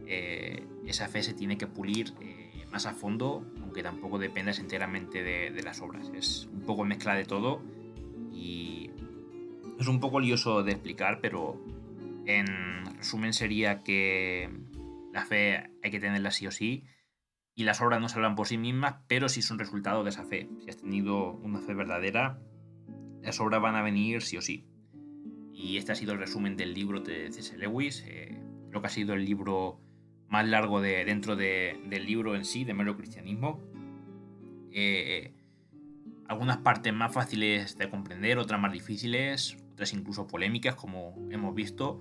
eh, 0.06 0.66
esa 0.86 1.08
fe 1.08 1.22
se 1.22 1.34
tiene 1.34 1.58
que 1.58 1.66
pulir 1.66 2.12
eh, 2.20 2.64
más 2.72 2.86
a 2.86 2.94
fondo 2.94 3.46
aunque 3.72 3.82
tampoco 3.82 4.18
dependas 4.18 4.58
enteramente 4.58 5.22
de, 5.22 5.62
las 5.62 5.80
obras. 5.80 6.12
Es 6.14 6.46
un 6.52 6.60
poco 6.60 6.84
mezcla 6.84 7.14
de 7.14 7.24
todo 7.24 7.62
y 8.30 8.90
es 9.80 9.88
un 9.88 9.98
poco 9.98 10.20
lioso 10.20 10.62
de 10.62 10.72
explicar, 10.72 11.20
pero 11.22 11.58
en 12.26 12.84
resumen 12.98 13.32
sería 13.32 13.78
que 13.78 14.50
la 15.10 15.24
fe 15.24 15.70
hay 15.82 15.90
que 15.90 16.00
tenerla 16.00 16.32
sí 16.32 16.46
o 16.46 16.50
sí 16.50 16.84
y 17.54 17.64
las 17.64 17.80
obras 17.80 17.98
no 17.98 18.10
se 18.10 18.16
hablan 18.16 18.34
por 18.34 18.46
sí 18.46 18.58
mismas, 18.58 18.96
pero 19.08 19.30
sí 19.30 19.40
son 19.40 19.58
resultado 19.58 20.04
de 20.04 20.10
esa 20.10 20.26
fe. 20.26 20.50
Si 20.62 20.68
has 20.68 20.76
tenido 20.76 21.32
una 21.32 21.60
fe 21.60 21.72
verdadera, 21.72 22.38
las 23.22 23.40
obras 23.40 23.62
van 23.62 23.76
a 23.76 23.82
venir 23.82 24.20
sí 24.20 24.36
o 24.36 24.42
sí. 24.42 24.66
Y 25.50 25.78
este 25.78 25.92
ha 25.92 25.94
sido 25.94 26.12
el 26.12 26.18
resumen 26.18 26.58
del 26.58 26.74
libro 26.74 27.00
de 27.00 27.32
C.S. 27.32 27.56
Lewis. 27.56 28.04
Eh, 28.06 28.38
creo 28.68 28.82
que 28.82 28.86
ha 28.86 28.90
sido 28.90 29.14
el 29.14 29.24
libro 29.24 29.80
más 30.32 30.48
largo 30.48 30.80
de, 30.80 31.04
dentro 31.04 31.36
del 31.36 32.06
libro 32.06 32.34
en 32.34 32.46
sí, 32.46 32.64
de 32.64 32.72
mero 32.72 32.96
cristianismo. 32.96 33.60
Eh, 34.72 35.34
algunas 36.26 36.56
partes 36.56 36.90
más 36.94 37.12
fáciles 37.12 37.76
de 37.76 37.90
comprender, 37.90 38.38
otras 38.38 38.58
más 38.58 38.72
difíciles, 38.72 39.58
otras 39.72 39.92
incluso 39.92 40.26
polémicas, 40.26 40.74
como 40.74 41.14
hemos 41.30 41.54
visto, 41.54 42.00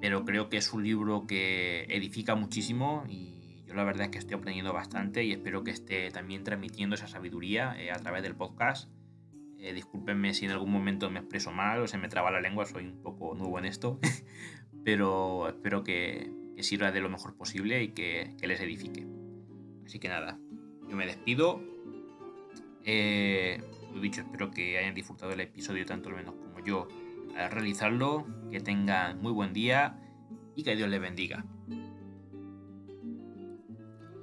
pero 0.00 0.24
creo 0.24 0.48
que 0.48 0.58
es 0.58 0.72
un 0.72 0.84
libro 0.84 1.26
que 1.26 1.86
edifica 1.88 2.36
muchísimo 2.36 3.02
y 3.08 3.64
yo 3.66 3.74
la 3.74 3.82
verdad 3.82 4.04
es 4.04 4.10
que 4.10 4.18
estoy 4.18 4.36
aprendiendo 4.36 4.72
bastante 4.72 5.24
y 5.24 5.32
espero 5.32 5.64
que 5.64 5.72
esté 5.72 6.12
también 6.12 6.44
transmitiendo 6.44 6.94
esa 6.94 7.08
sabiduría 7.08 7.74
eh, 7.80 7.90
a 7.90 7.96
través 7.96 8.22
del 8.22 8.36
podcast. 8.36 8.88
Eh, 9.58 9.72
discúlpenme 9.72 10.34
si 10.34 10.44
en 10.44 10.52
algún 10.52 10.70
momento 10.70 11.10
me 11.10 11.18
expreso 11.18 11.50
mal 11.50 11.82
o 11.82 11.88
se 11.88 11.98
me 11.98 12.08
traba 12.08 12.30
la 12.30 12.40
lengua, 12.40 12.64
soy 12.64 12.84
un 12.84 13.02
poco 13.02 13.34
nuevo 13.34 13.58
en 13.58 13.64
esto, 13.64 13.98
pero 14.84 15.48
espero 15.48 15.82
que, 15.82 16.45
que 16.56 16.62
sirva 16.62 16.90
de 16.90 17.00
lo 17.00 17.10
mejor 17.10 17.36
posible 17.36 17.82
y 17.82 17.88
que, 17.88 18.34
les 18.40 18.60
edifique. 18.60 19.06
Así 19.84 19.98
que 19.98 20.08
nada, 20.08 20.38
yo 20.88 20.96
me 20.96 21.06
despido. 21.06 21.62
Eh, 22.84 23.62
lo 23.92 24.00
dicho, 24.00 24.22
espero 24.22 24.50
que 24.50 24.78
hayan 24.78 24.94
disfrutado 24.94 25.30
del 25.30 25.40
episodio 25.40 25.84
tanto 25.84 26.08
lo 26.10 26.16
menos 26.16 26.34
como 26.34 26.64
yo 26.64 26.88
al 27.36 27.50
realizarlo. 27.50 28.26
Que 28.50 28.60
tengan 28.60 29.20
muy 29.20 29.32
buen 29.32 29.52
día 29.52 30.00
y 30.56 30.62
que 30.62 30.74
Dios 30.74 30.88
les 30.88 31.00
bendiga. 31.00 31.44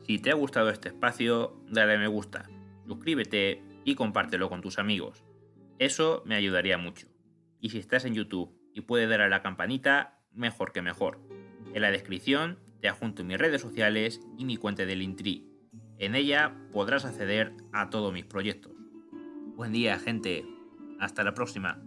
Si 0.07 0.19
te 0.19 0.31
ha 0.31 0.33
gustado 0.33 0.69
este 0.69 0.89
espacio, 0.89 1.63
dale 1.69 1.93
a 1.93 1.97
me 1.97 2.07
gusta, 2.07 2.49
suscríbete 2.87 3.61
y 3.85 3.95
compártelo 3.95 4.49
con 4.49 4.61
tus 4.61 4.79
amigos. 4.79 5.23
Eso 5.79 6.23
me 6.25 6.35
ayudaría 6.35 6.77
mucho. 6.77 7.07
Y 7.61 7.69
si 7.69 7.77
estás 7.77 8.03
en 8.05 8.15
YouTube 8.15 8.53
y 8.73 8.81
puedes 8.81 9.07
dar 9.07 9.21
a 9.21 9.29
la 9.29 9.41
campanita, 9.41 10.19
mejor 10.33 10.73
que 10.73 10.81
mejor. 10.81 11.21
En 11.73 11.81
la 11.81 11.91
descripción 11.91 12.59
te 12.81 12.87
adjunto 12.87 13.23
mis 13.23 13.37
redes 13.37 13.61
sociales 13.61 14.19
y 14.37 14.45
mi 14.45 14.57
cuenta 14.57 14.85
de 14.85 14.95
Linktree. 14.95 15.43
En 15.97 16.15
ella 16.15 16.55
podrás 16.71 17.05
acceder 17.05 17.53
a 17.71 17.89
todos 17.89 18.13
mis 18.13 18.25
proyectos. 18.25 18.73
Buen 19.55 19.71
día, 19.71 19.97
gente. 19.97 20.45
Hasta 20.99 21.23
la 21.23 21.33
próxima. 21.33 21.81